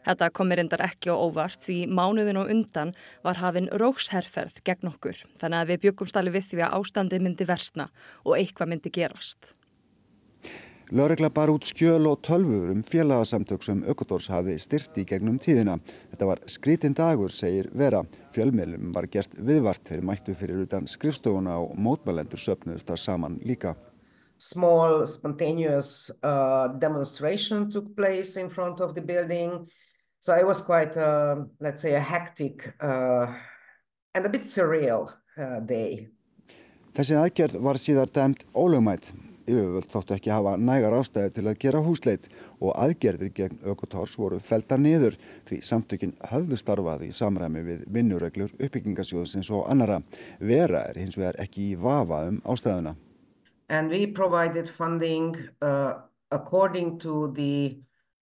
Þetta 0.06 0.30
kom 0.32 0.48
mér 0.48 0.64
endar 0.64 0.84
ekki 0.86 1.12
á 1.12 1.16
óvart 1.16 1.60
því 1.60 1.84
mánuðin 1.92 2.40
og 2.40 2.52
undan 2.54 2.94
var 3.26 3.40
hafinn 3.42 3.68
róksherrferð 3.82 4.62
gegn 4.64 4.94
okkur 4.94 5.20
þannig 5.42 5.60
að 5.60 5.72
við 5.74 5.82
byggumst 5.88 6.20
alveg 6.20 6.40
við 6.40 6.52
því 6.54 6.64
að 6.68 6.76
ástandið 6.80 7.26
myndi 7.26 7.48
versna 7.50 7.90
og 8.24 8.38
eitthvað 8.38 8.72
myndi 8.72 8.94
gerast. 8.96 9.59
Lörgla 10.92 11.30
bar 11.30 11.52
út 11.54 11.68
skjöl 11.70 12.08
og 12.10 12.24
tölfur 12.26 12.72
um 12.72 12.80
félagsamtök 12.84 13.62
sem 13.62 13.84
Ökotors 13.84 14.28
hafi 14.28 14.56
styrti 14.58 15.04
gegnum 15.06 15.36
tíðina. 15.38 15.76
Þetta 16.10 16.26
var 16.26 16.42
skrítin 16.50 16.96
dagur, 16.98 17.30
segir 17.30 17.70
Vera. 17.78 18.00
Fjölmiðlum 18.34 18.90
var 18.96 19.06
gert 19.06 19.36
viðvart 19.38 19.86
þegar 19.86 20.08
mættu 20.10 20.34
fyrir 20.34 20.64
utan 20.66 20.90
skrifstofuna 20.90 21.60
og 21.62 21.78
mótmælendur 21.78 22.42
söpnuðist 22.42 22.90
þar 22.90 23.04
saman 23.04 23.38
líka. 23.46 23.76
Small 24.40 25.06
spontaneous 25.06 26.10
uh, 26.24 26.74
demonstration 26.82 27.70
took 27.70 27.94
place 27.96 28.36
in 28.36 28.50
front 28.50 28.82
of 28.82 28.96
the 28.96 29.02
building. 29.02 29.70
So 30.22 30.34
it 30.34 30.48
was 30.48 30.64
quite, 30.64 30.98
uh, 30.98 31.46
let's 31.60 31.84
say, 31.84 31.94
a 31.94 32.02
hectic 32.02 32.66
uh, 32.82 33.28
and 34.16 34.26
a 34.26 34.30
bit 34.30 34.42
surreal 34.42 35.14
uh, 35.38 35.60
day. 35.60 36.10
Þessi 36.98 37.14
aðgerð 37.22 37.62
var 37.62 37.78
síðar 37.78 38.10
dæmt 38.10 38.48
ólögmætt. 38.58 39.14
Yfirvöld 39.50 39.90
þóttu 39.92 40.16
ekki 40.16 40.32
hafa 40.34 40.56
nægar 40.58 40.96
ástæði 41.00 41.34
til 41.36 41.46
að 41.50 41.60
gera 41.64 41.82
húsleit 41.86 42.30
og 42.60 42.74
aðgerðir 42.76 43.34
gegn 43.36 43.60
Ökotors 43.72 44.16
voru 44.20 44.40
felda 44.44 44.78
niður 44.78 45.18
því 45.50 45.60
samtökin 45.66 46.16
höfðu 46.32 46.60
starfað 46.62 47.06
í 47.08 47.12
samræmi 47.16 47.66
við 47.66 47.84
vinnureglur 47.92 48.54
uppbyggingasjóðsins 48.58 49.52
og 49.52 49.68
annara. 49.72 50.00
Vera 50.40 50.86
er 50.92 51.02
hins 51.02 51.18
vegar 51.18 51.40
ekki 51.44 51.72
í 51.74 51.78
vafa 51.80 52.26
um 52.30 52.42
ástæðuna. 52.46 52.96
And 53.70 53.92
we 53.92 54.08
provided 54.08 54.70
funding 54.70 55.36
uh, 55.62 55.94
according 56.32 56.98
to 57.00 57.32
the 57.36 57.78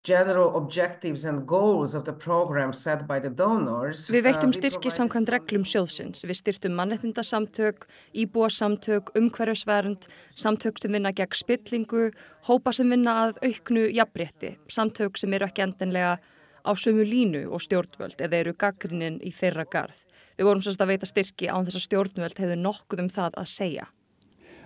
general 0.06 0.54
objectives 0.54 1.24
and 1.24 1.46
goals 1.46 1.94
of 1.94 2.04
the 2.04 2.12
program 2.12 2.72
set 2.72 3.06
by 3.08 3.18
the 3.18 3.30
donors. 3.30 4.06
Við 4.06 4.22
veittum 4.28 4.52
styrki 4.54 4.92
samkvæmt 4.94 5.32
reglum 5.34 5.64
sjóðsins. 5.66 6.22
Við 6.22 6.38
styrtum 6.38 6.76
mannettindasamtök, 6.78 7.88
íbúasamtök, 8.14 9.10
umhverfisvernd, 9.18 10.06
samtök 10.38 10.78
sem 10.78 10.94
vinna 10.94 11.10
gegn 11.10 11.34
spillingu, 11.34 12.12
hópa 12.46 12.74
sem 12.76 12.94
vinna 12.94 13.18
að 13.24 13.42
auknu 13.42 13.88
jafnrétti, 13.90 14.54
samtök 14.70 15.18
sem 15.18 15.34
eru 15.34 15.50
ekki 15.50 15.66
endanlega 15.66 16.16
á 16.62 16.70
sömu 16.78 17.02
línu 17.06 17.48
og 17.50 17.66
stjórnvöld 17.66 18.22
eða 18.22 18.44
eru 18.44 18.54
gaggrinnin 18.54 19.18
í 19.26 19.34
þeirra 19.34 19.66
garð. 19.66 19.98
Við 20.38 20.46
vorum 20.46 20.62
sérst 20.62 20.82
að 20.84 20.94
veita 20.94 21.10
styrki 21.10 21.50
án 21.50 21.66
þess 21.66 21.80
að 21.80 21.86
stjórnvöld 21.88 22.42
hefur 22.42 22.62
nokkuð 22.62 23.06
um 23.06 23.10
það 23.10 23.38
að 23.42 23.54
segja. 23.58 23.90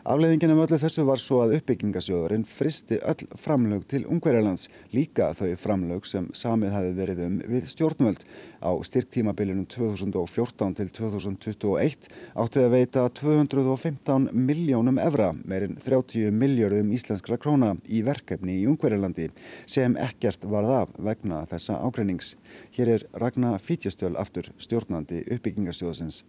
Afleiðingin 0.01 0.55
af 0.55 0.63
öllu 0.63 0.77
þessu 0.81 1.03
var 1.05 1.21
svo 1.21 1.43
að 1.45 1.59
uppbyggingasjóðurinn 1.59 2.47
fristi 2.49 2.97
öll 3.05 3.27
framlög 3.37 3.83
til 3.91 4.07
Ungverjarlands, 4.09 4.71
líka 4.97 5.27
þau 5.37 5.51
framlög 5.61 6.09
sem 6.09 6.31
samið 6.33 6.73
hafi 6.73 6.95
verið 6.97 7.21
um 7.27 7.35
við 7.45 7.67
stjórnvöld. 7.69 8.25
Á 8.65 8.73
styrktímabilinum 8.89 9.69
2014 9.69 10.79
til 10.81 10.89
2021 10.97 12.09
átti 12.33 12.65
að 12.65 12.73
veita 12.79 13.05
215 13.21 14.31
miljónum 14.33 15.03
evra, 15.05 15.35
meirinn 15.45 15.77
30 15.85 16.33
miljörðum 16.33 16.97
íslenskra 16.97 17.37
króna 17.37 17.75
í 17.85 18.01
verkefni 18.07 18.57
í 18.63 18.67
Ungverjarlandi 18.73 19.29
sem 19.69 20.01
ekkert 20.01 20.49
varð 20.49 20.77
af 20.81 20.97
vegna 20.97 21.45
þessa 21.53 21.77
ágreinings. 21.85 22.39
Hér 22.73 22.97
er 22.97 23.09
Ragnar 23.21 23.61
Fítjastöl 23.61 24.17
aftur 24.17 24.49
stjórnandi 24.57 25.27
uppbyggingasjóðsins. 25.29 26.25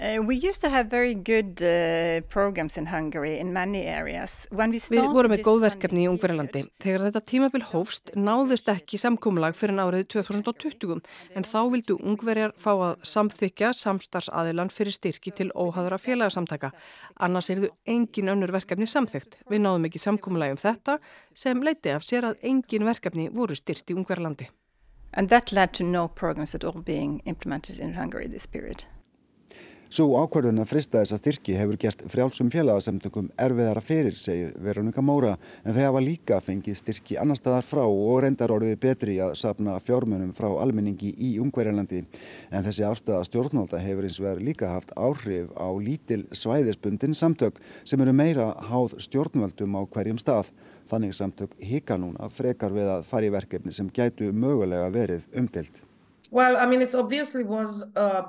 Uh, 0.00 0.22
we 0.22 0.34
used 0.34 0.62
to 0.62 0.70
have 0.70 0.86
very 0.86 1.14
good 1.14 1.60
uh, 1.60 2.22
programs 2.30 2.78
in 2.78 2.86
Hungary 2.86 3.38
in 3.38 3.52
many 3.52 3.84
areas. 3.84 4.46
When 4.50 4.70
we 4.70 4.78
Við 4.80 5.08
vorum 5.12 5.34
með 5.34 5.42
góð 5.44 5.64
verkefni 5.66 6.06
í 6.06 6.08
Ungverjalandi. 6.08 6.62
Þegar 6.80 7.02
þetta 7.04 7.20
tímabil 7.28 7.66
hófst 7.68 8.12
náðust 8.16 8.70
ekki 8.72 8.96
samkómulag 8.96 9.58
fyrir 9.58 9.76
árið 9.76 10.06
2020 10.14 11.02
en 11.36 11.44
þá 11.44 11.58
vildu 11.74 11.98
Ungverjar 12.00 12.54
fá 12.56 12.70
að 12.72 13.04
samþykja 13.10 13.74
samstarfsaðilan 13.76 14.72
fyrir 14.72 14.96
styrki 14.96 15.34
til 15.36 15.50
óháðra 15.52 15.98
félagsamtaka. 16.00 16.70
Annars 17.20 17.50
er 17.52 17.60
þau 17.66 17.74
engin 17.84 18.32
önnur 18.32 18.54
verkefni 18.56 18.88
samþygt. 18.88 19.36
Við 19.52 19.60
náðum 19.66 19.84
ekki 19.90 20.00
samkómulag 20.00 20.54
um 20.54 20.62
þetta 20.62 20.96
sem 21.36 21.60
leiti 21.60 21.92
af 21.92 22.06
sér 22.08 22.30
að 22.30 22.40
engin 22.40 22.88
verkefni 22.88 23.28
voru 23.28 23.58
styrt 23.58 23.92
í 23.92 23.98
Ungverjalandi. 24.00 24.48
And 25.12 25.28
that 25.28 25.52
led 25.52 25.74
to 25.74 25.84
no 25.84 26.08
programs 26.08 26.54
at 26.54 26.64
all 26.64 26.80
being 26.80 27.20
implemented 27.26 27.78
in 27.78 28.00
Hungary 28.00 28.28
this 28.28 28.46
period. 28.46 28.86
Svo 29.90 30.04
ákvörðun 30.22 30.62
að 30.62 30.68
frista 30.70 31.00
þessa 31.00 31.16
styrki 31.18 31.56
hefur 31.58 31.74
gert 31.82 32.04
frjálsum 32.12 32.46
félagsamtökum 32.52 33.32
erfiðara 33.42 33.80
fyrir, 33.82 34.14
segir 34.14 34.52
Veronika 34.62 35.02
Móra, 35.02 35.32
en 35.64 35.74
þau 35.74 35.80
hafa 35.82 36.02
líka 36.04 36.38
fengið 36.46 36.76
styrki 36.78 37.18
annar 37.18 37.40
staðar 37.40 37.66
frá 37.66 37.80
og 37.88 38.20
reyndar 38.22 38.54
orðið 38.54 38.76
betri 38.84 39.16
að 39.18 39.34
sapna 39.40 39.74
fjármunum 39.82 40.30
frá 40.36 40.46
almenningi 40.62 41.10
í 41.18 41.32
Ungverjalandi. 41.42 42.04
En 42.54 42.68
þessi 42.68 42.86
afstæða 42.86 43.26
stjórnvalda 43.32 43.82
hefur 43.82 44.06
eins 44.06 44.22
og 44.22 44.28
verið 44.28 44.46
líka 44.52 44.70
haft 44.76 44.94
áhrif 44.94 45.50
á 45.58 45.68
lítil 45.82 46.22
svæðisbundin 46.38 47.18
samtök 47.18 47.58
sem 47.82 48.06
eru 48.06 48.14
meira 48.14 48.52
háð 48.70 48.94
stjórnvaldum 49.02 49.74
á 49.74 49.82
hverjum 49.90 50.22
stað. 50.22 50.54
Þannig 50.86 51.18
samtök 51.18 51.58
hika 51.58 51.98
núna 51.98 52.30
frekar 52.30 52.70
við 52.78 52.94
að 52.94 53.06
fara 53.10 53.26
í 53.26 53.34
verkefni 53.34 53.74
sem 53.74 53.90
gætu 53.90 54.30
mögulega 54.30 54.86
verið 54.94 55.26
umdelt. 55.34 55.82
Well, 56.32 56.56
I 56.56 56.66
mean, 56.66 56.80
was 56.80 57.82
uh, 57.96 58.22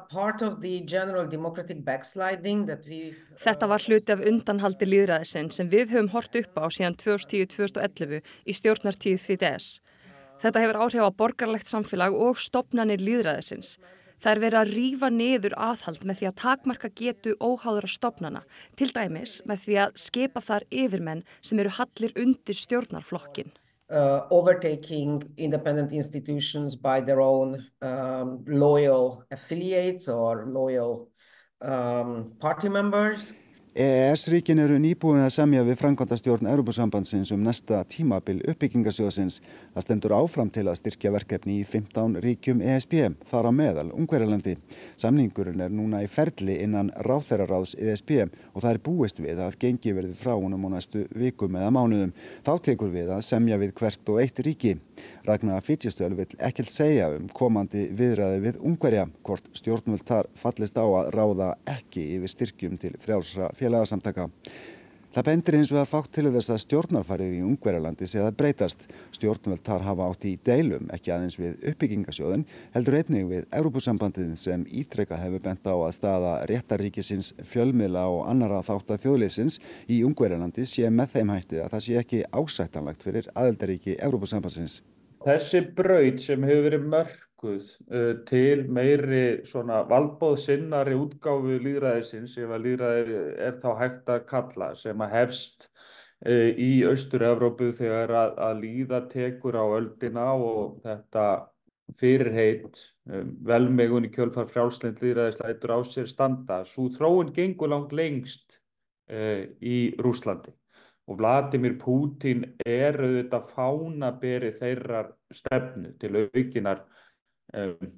we... 2.88 3.14
Þetta 3.38 3.68
var 3.70 3.84
hluti 3.86 4.16
af 4.16 4.24
undanhaldi 4.26 4.88
líðræðisinn 4.90 5.52
sem 5.54 5.70
við 5.70 5.94
höfum 5.94 6.10
hort 6.16 6.34
upp 6.40 6.58
á 6.58 6.66
síðan 6.74 6.98
2010-2011 6.98 8.24
í 8.26 8.58
stjórnartíð 8.58 9.22
Fidesz. 9.22 9.70
Þetta 10.42 10.64
hefur 10.64 10.82
áhrif 10.82 11.06
á 11.06 11.14
borgarlegt 11.14 11.70
samfélag 11.70 12.18
og 12.18 12.42
stopnanir 12.42 13.06
líðræðisins. 13.06 13.78
Það 14.18 14.34
er 14.34 14.44
verið 14.48 14.62
að 14.64 14.74
rýfa 14.76 15.10
niður 15.14 15.58
aðhald 15.70 16.02
með 16.02 16.20
því 16.20 16.32
að 16.32 16.38
takmarka 16.42 16.90
getu 16.98 17.38
óháðura 17.38 17.90
stopnana, 17.90 18.42
til 18.78 18.90
dæmis 18.94 19.44
með 19.46 19.66
því 19.68 19.82
að 19.86 19.98
skipa 20.10 20.42
þar 20.42 20.66
yfirmenn 20.74 21.26
sem 21.42 21.62
eru 21.62 21.78
hallir 21.78 22.18
undir 22.18 22.58
stjórnarflokkin. 22.58 23.54
Uh, 23.92 24.28
overtaking 24.32 25.22
independent 25.38 25.92
institutions 25.92 26.76
by 26.76 27.02
their 27.02 27.22
own 27.22 27.66
um, 27.82 28.44
loyal 28.48 29.24
affiliates 29.32 30.08
or 30.08 30.46
loyal 30.48 31.10
um, 31.62 32.34
party 32.40 32.70
members. 32.70 33.34
EES-ríkin 33.72 34.60
eru 34.60 34.76
nýbúin 34.84 35.22
að 35.24 35.30
semja 35.32 35.62
við 35.64 35.78
Frankvandastjórn 35.80 36.50
Europasambandsins 36.52 37.30
um 37.32 37.46
næsta 37.46 37.78
tímabil 37.88 38.42
uppbyggingasjóðsins. 38.52 39.38
Það 39.72 39.86
stendur 39.86 40.16
áfram 40.18 40.50
til 40.52 40.66
að 40.68 40.76
styrkja 40.82 41.14
verkefni 41.16 41.62
í 41.62 41.64
15 41.64 42.18
ríkjum 42.20 42.60
ESB, 42.60 42.98
þar 43.32 43.48
á 43.48 43.52
meðal 43.56 43.86
Ungverjalandi. 43.96 44.58
Samningurinn 45.00 45.64
er 45.64 45.72
núna 45.72 46.02
í 46.04 46.10
ferli 46.12 46.58
innan 46.66 46.92
ráþæraráðs 47.00 47.78
ESB 47.80 48.12
og 48.26 48.58
það 48.58 48.74
er 48.74 48.82
búist 48.90 49.24
við 49.24 49.40
að 49.40 49.56
gengi 49.64 49.96
verði 49.96 50.20
frá 50.20 50.34
honum 50.36 50.68
á 50.68 50.76
næstu 50.76 51.06
vikum 51.16 51.56
eða 51.56 51.72
mánuðum. 51.72 52.12
Þá 52.44 52.54
tekur 52.68 52.92
við 52.92 53.16
að 53.16 53.24
semja 53.30 53.62
við 53.62 53.72
hvert 53.80 54.12
og 54.12 54.20
eitt 54.20 54.44
ríki. 54.44 54.76
Ragnar 55.24 55.64
Fitjastöl 55.64 56.12
vil 56.18 56.28
ekkert 56.44 56.70
segja 56.74 57.08
um 57.16 57.32
komandi 57.32 57.88
viðræði 57.96 58.44
við 58.44 58.62
Ungverja, 58.68 59.08
hvort 59.24 59.48
stjórnvöld 59.56 60.04
þar 60.08 60.28
fallist 60.36 60.76
á 60.76 60.84
að 60.84 61.12
ráða 61.16 61.50
ekki 61.70 62.04
yfir 62.18 62.36
styrkjum 62.36 62.78
til 62.82 62.96
frjálsra 63.00 63.52
félagsamtaka. 63.62 64.30
Það 65.12 65.26
bendir 65.28 65.56
eins 65.58 65.70
og 65.74 65.78
að 65.82 65.90
fátt 65.90 66.14
til 66.16 66.30
þess 66.32 66.52
að 66.54 66.60
stjórnarfarið 66.64 67.34
í 67.36 67.40
Ungverjalandi 67.44 68.08
sé 68.08 68.22
að 68.24 68.38
breytast. 68.40 68.86
Stjórnvöld 69.12 69.60
þar 69.66 69.84
hafa 69.84 70.06
átt 70.08 70.28
í 70.30 70.38
deilum, 70.48 70.86
ekki 70.96 71.12
aðeins 71.12 71.36
við 71.36 71.66
uppbyggingasjóðun, 71.68 72.46
heldur 72.72 72.96
einnig 72.96 73.26
við 73.28 73.50
Európusambandið 73.60 74.30
sem 74.40 74.64
ítrekka 74.72 75.20
hefur 75.20 75.44
bent 75.44 75.68
á 75.68 75.76
að 75.76 75.92
staða 75.98 76.32
réttaríkisins 76.48 77.34
fjölmiðla 77.44 78.06
og 78.08 78.22
annara 78.32 78.62
þátt 78.64 78.96
að 78.96 79.04
þjóðleifsins 79.04 79.60
í 79.92 80.00
Ungverjalandi 80.08 80.64
sé 80.72 80.88
með 80.88 81.18
þeim 81.18 81.36
hætti 81.36 81.60
að 81.60 81.76
það 81.76 81.86
sé 81.90 82.00
ekki 82.06 82.24
ásættanlagt 82.32 83.04
fyrir 83.04 83.28
aðeldaríki 83.36 83.98
Európusambandsins. 84.00 84.80
Þessi 85.28 85.66
braut 85.76 86.24
sem 86.24 86.48
hefur 86.48 86.70
verið 86.70 86.88
mörguð 86.96 87.31
uh, 87.46 88.12
til 88.28 88.66
meiri 88.72 89.24
svona 89.48 89.82
valbóðsinnari 89.90 90.96
útgáfu 90.98 91.58
líðræðisins, 91.64 92.38
ef 92.38 92.54
að 92.56 92.68
líðræði 92.68 93.22
er 93.48 93.58
þá 93.64 93.70
hægt 93.80 94.12
að 94.14 94.26
kalla, 94.30 94.70
sem 94.78 95.04
að 95.06 95.16
hefst 95.16 95.68
uh, 95.68 96.50
í 96.52 96.72
Austur-Evrópu 96.90 97.72
þegar 97.78 98.16
að, 98.24 98.40
að 98.48 98.64
líða 98.66 99.02
tekur 99.12 99.58
á 99.58 99.66
öldina 99.80 100.30
og 100.38 100.80
þetta 100.86 101.28
fyrirheit, 102.00 102.80
um, 103.12 103.36
velmegun 103.50 104.08
í 104.08 104.14
kjölfar 104.14 104.48
frjálslind 104.52 105.04
líðræðisleitur 105.04 105.76
á 105.76 105.80
sér 105.90 106.10
standa. 106.10 106.64
Svo 106.66 106.88
þróun 106.94 107.34
gengur 107.36 107.74
langt 107.74 107.96
lengst 107.96 108.60
í 109.12 109.92
Rúslandi 110.00 110.54
og 111.12 111.20
Vladimir 111.20 111.76
Putin 111.80 112.46
er 112.64 112.96
auðvitað 113.02 113.50
fánaberi 113.52 114.52
þeirrar 114.56 115.12
stefnu 115.34 115.94
til 116.00 116.14
aukinar 116.22 116.86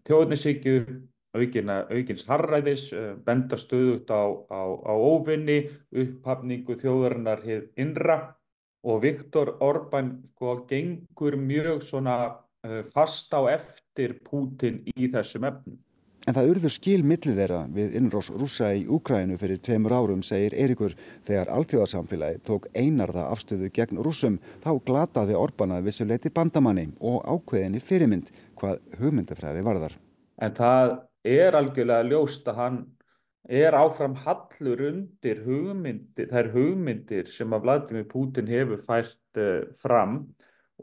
þjóðnisíkju, 0.07 0.77
aukins 1.33 2.25
harræðis, 2.29 2.87
um, 2.93 3.21
benda 3.25 3.57
stöðut 3.57 4.09
á, 4.13 4.23
á, 4.49 4.61
á 4.85 4.93
óvinni, 4.93 5.69
upphafningu 5.91 6.77
þjóðarinnar 6.81 7.43
hið 7.45 7.69
innra. 7.77 8.35
Og 8.83 8.99
Viktor 9.05 9.55
Orbán 9.63 10.17
sko 10.33 10.57
gengur 10.67 11.37
mjög 11.39 11.85
svona 11.87 12.17
uh, 12.27 12.83
fast 12.91 13.31
á 13.31 13.41
eftir 13.47 14.19
Putin 14.27 14.83
í 14.91 15.07
þessum 15.07 15.47
efnum. 15.47 15.79
En 16.23 16.35
það 16.37 16.53
urður 16.53 16.71
skil 16.71 17.01
millið 17.03 17.39
þeirra 17.41 17.61
við 17.75 17.95
innrós 17.99 18.29
rúsa 18.31 18.69
í 18.71 18.85
Úkrænu 18.87 19.35
fyrir 19.41 19.59
tveimur 19.59 19.91
árum, 19.91 20.21
segir 20.23 20.53
Eiríkur, 20.55 20.93
þegar 21.27 21.51
alþjóðarsamfélagi 21.51 22.39
tók 22.47 22.69
einarða 22.79 23.25
afstöðu 23.33 23.67
gegn 23.75 23.99
rúsum, 24.05 24.37
þá 24.63 24.71
glataði 24.87 25.35
Orbánað 25.35 25.89
vissuleiti 25.89 26.31
bandamanni 26.31 26.93
og 27.03 27.27
ákveðinni 27.27 27.83
fyrirmynd 27.83 28.31
hvað 28.63 28.99
hugmyndafræði 29.01 29.63
varðar. 29.67 29.95
En 30.41 30.55
það 30.57 30.97
er 31.27 31.57
algjörlega 31.59 32.07
ljóst 32.07 32.47
að 32.47 32.59
hann 32.59 32.83
er 33.43 33.75
áfram 33.75 34.15
hallur 34.23 34.81
undir 34.87 35.41
hugmyndir, 35.43 36.29
þær 36.31 36.51
hugmyndir 36.53 37.27
sem 37.27 37.51
að 37.53 37.65
Vladimir 37.67 38.05
Putin 38.07 38.47
hefur 38.47 38.79
fært 38.85 39.39
uh, 39.39 39.65
fram 39.75 40.21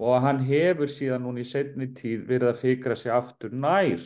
og 0.01 0.21
hann 0.25 0.43
hefur 0.45 0.91
síðan 0.91 1.25
núna 1.25 1.41
í 1.41 1.49
setni 1.49 1.91
tíð 1.97 2.27
verið 2.29 2.53
að 2.53 2.61
fikra 2.61 2.97
sig 2.97 3.13
aftur 3.15 3.55
nær 3.57 4.05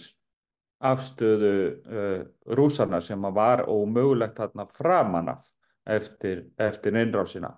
afstöðu 0.85 1.57
uh, 1.75 2.23
rúsarna 2.55 3.01
sem 3.03 3.27
var 3.35 3.65
ómögulegt 3.67 4.39
þarna 4.39 4.69
framan 4.71 5.35
af 5.35 5.51
eftir, 5.85 6.47
eftir 6.59 6.97
innrásina. 6.97 7.57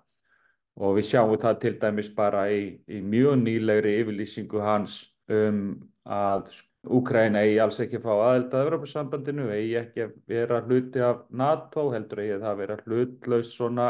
og 0.77 0.97
við 0.99 1.07
sjáum 1.09 1.39
það 1.41 1.61
til 1.61 1.75
dæmis 1.81 2.09
bara 2.13 2.49
í, 2.53 2.81
í 2.89 3.01
mjög 3.01 3.39
nýlegri 3.41 3.95
yfirlýsingu 4.03 4.61
hans 4.61 5.07
um 5.29 5.79
að 6.07 6.55
Úkræna 6.87 7.41
eigi 7.43 7.57
alls 7.59 7.81
ekki 7.83 7.99
að 7.99 8.05
fá 8.05 8.13
aðeld 8.15 8.53
að 8.55 8.65
Evropasambandinu, 8.65 9.47
eigi 9.51 9.73
ekki 9.81 10.03
að 10.05 10.13
vera 10.31 10.61
hluti 10.63 11.03
af 11.03 11.25
NATO, 11.35 11.89
heldur 11.91 12.23
eigi 12.23 12.37
það 12.37 12.51
að 12.51 12.61
vera 12.61 12.77
hlutlaus 12.85 13.51
svona 13.57 13.87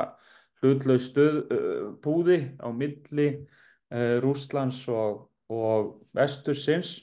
hlutlaus 0.62 1.11
stuð, 1.11 1.43
uh, 1.53 1.83
búði 2.01 2.39
á 2.57 2.69
milli 2.73 3.27
uh, 3.37 4.17
Rúslands 4.25 4.81
og, 4.89 5.27
og 5.53 5.93
vestursins. 6.17 6.97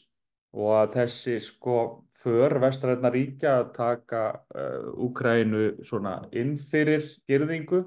Og 0.53 0.73
að 0.77 0.97
þessi 0.97 1.37
sko 1.41 1.77
för 2.23 2.57
vestræðna 2.61 3.13
ríkja 3.13 3.55
að 3.61 3.71
taka 3.77 4.25
uh, 4.33 4.89
Úkrænu 5.05 5.85
svona 5.85 6.19
inn 6.33 6.57
fyrir 6.57 7.05
gerðingu, 7.29 7.85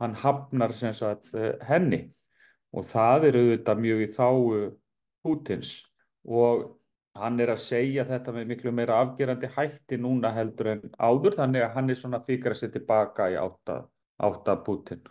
hann 0.00 0.16
hafnar 0.24 0.72
sem 0.72 0.96
sagt 0.96 1.28
henni. 1.68 2.06
Og 2.72 2.88
það 2.88 3.28
er 3.28 3.42
auðvitað 3.42 3.84
mjög 3.84 4.04
í 4.06 4.12
þáu 4.16 4.68
Pútins 5.22 5.76
og 6.28 6.68
hann 7.18 7.40
er 7.40 7.52
að 7.52 7.64
segja 7.64 8.04
þetta 8.08 8.32
með 8.32 8.52
miklu 8.52 8.72
meira 8.74 9.00
afgerandi 9.02 9.50
hætti 9.56 9.98
núna 10.00 10.32
heldur 10.32 10.72
en 10.76 10.84
áður 10.98 11.36
þannig 11.40 11.66
að 11.66 11.74
hann 11.76 11.90
er 11.90 11.98
svona 12.00 12.22
fyrir 12.26 12.54
að 12.54 12.62
setja 12.62 12.78
tilbaka 12.78 13.28
í 13.32 13.36
átta, 13.40 13.82
átta 14.22 14.56
Putin. 14.64 15.02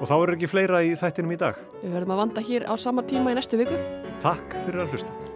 Og 0.00 0.08
þá 0.08 0.14
er 0.16 0.30
ekki 0.32 0.48
fleira 0.48 0.78
í 0.80 0.94
þættinum 0.96 1.34
í 1.34 1.40
dag. 1.42 1.58
Við 1.82 1.92
verðum 1.92 2.14
að 2.14 2.22
vanda 2.22 2.44
hér 2.46 2.64
á 2.64 2.74
sama 2.80 3.04
tíma 3.04 3.34
í 3.34 3.36
næstu 3.36 3.60
viku. 3.60 3.76
Takk 4.24 4.56
fyrir 4.64 4.86
að 4.86 4.94
hlusta. 4.94 5.29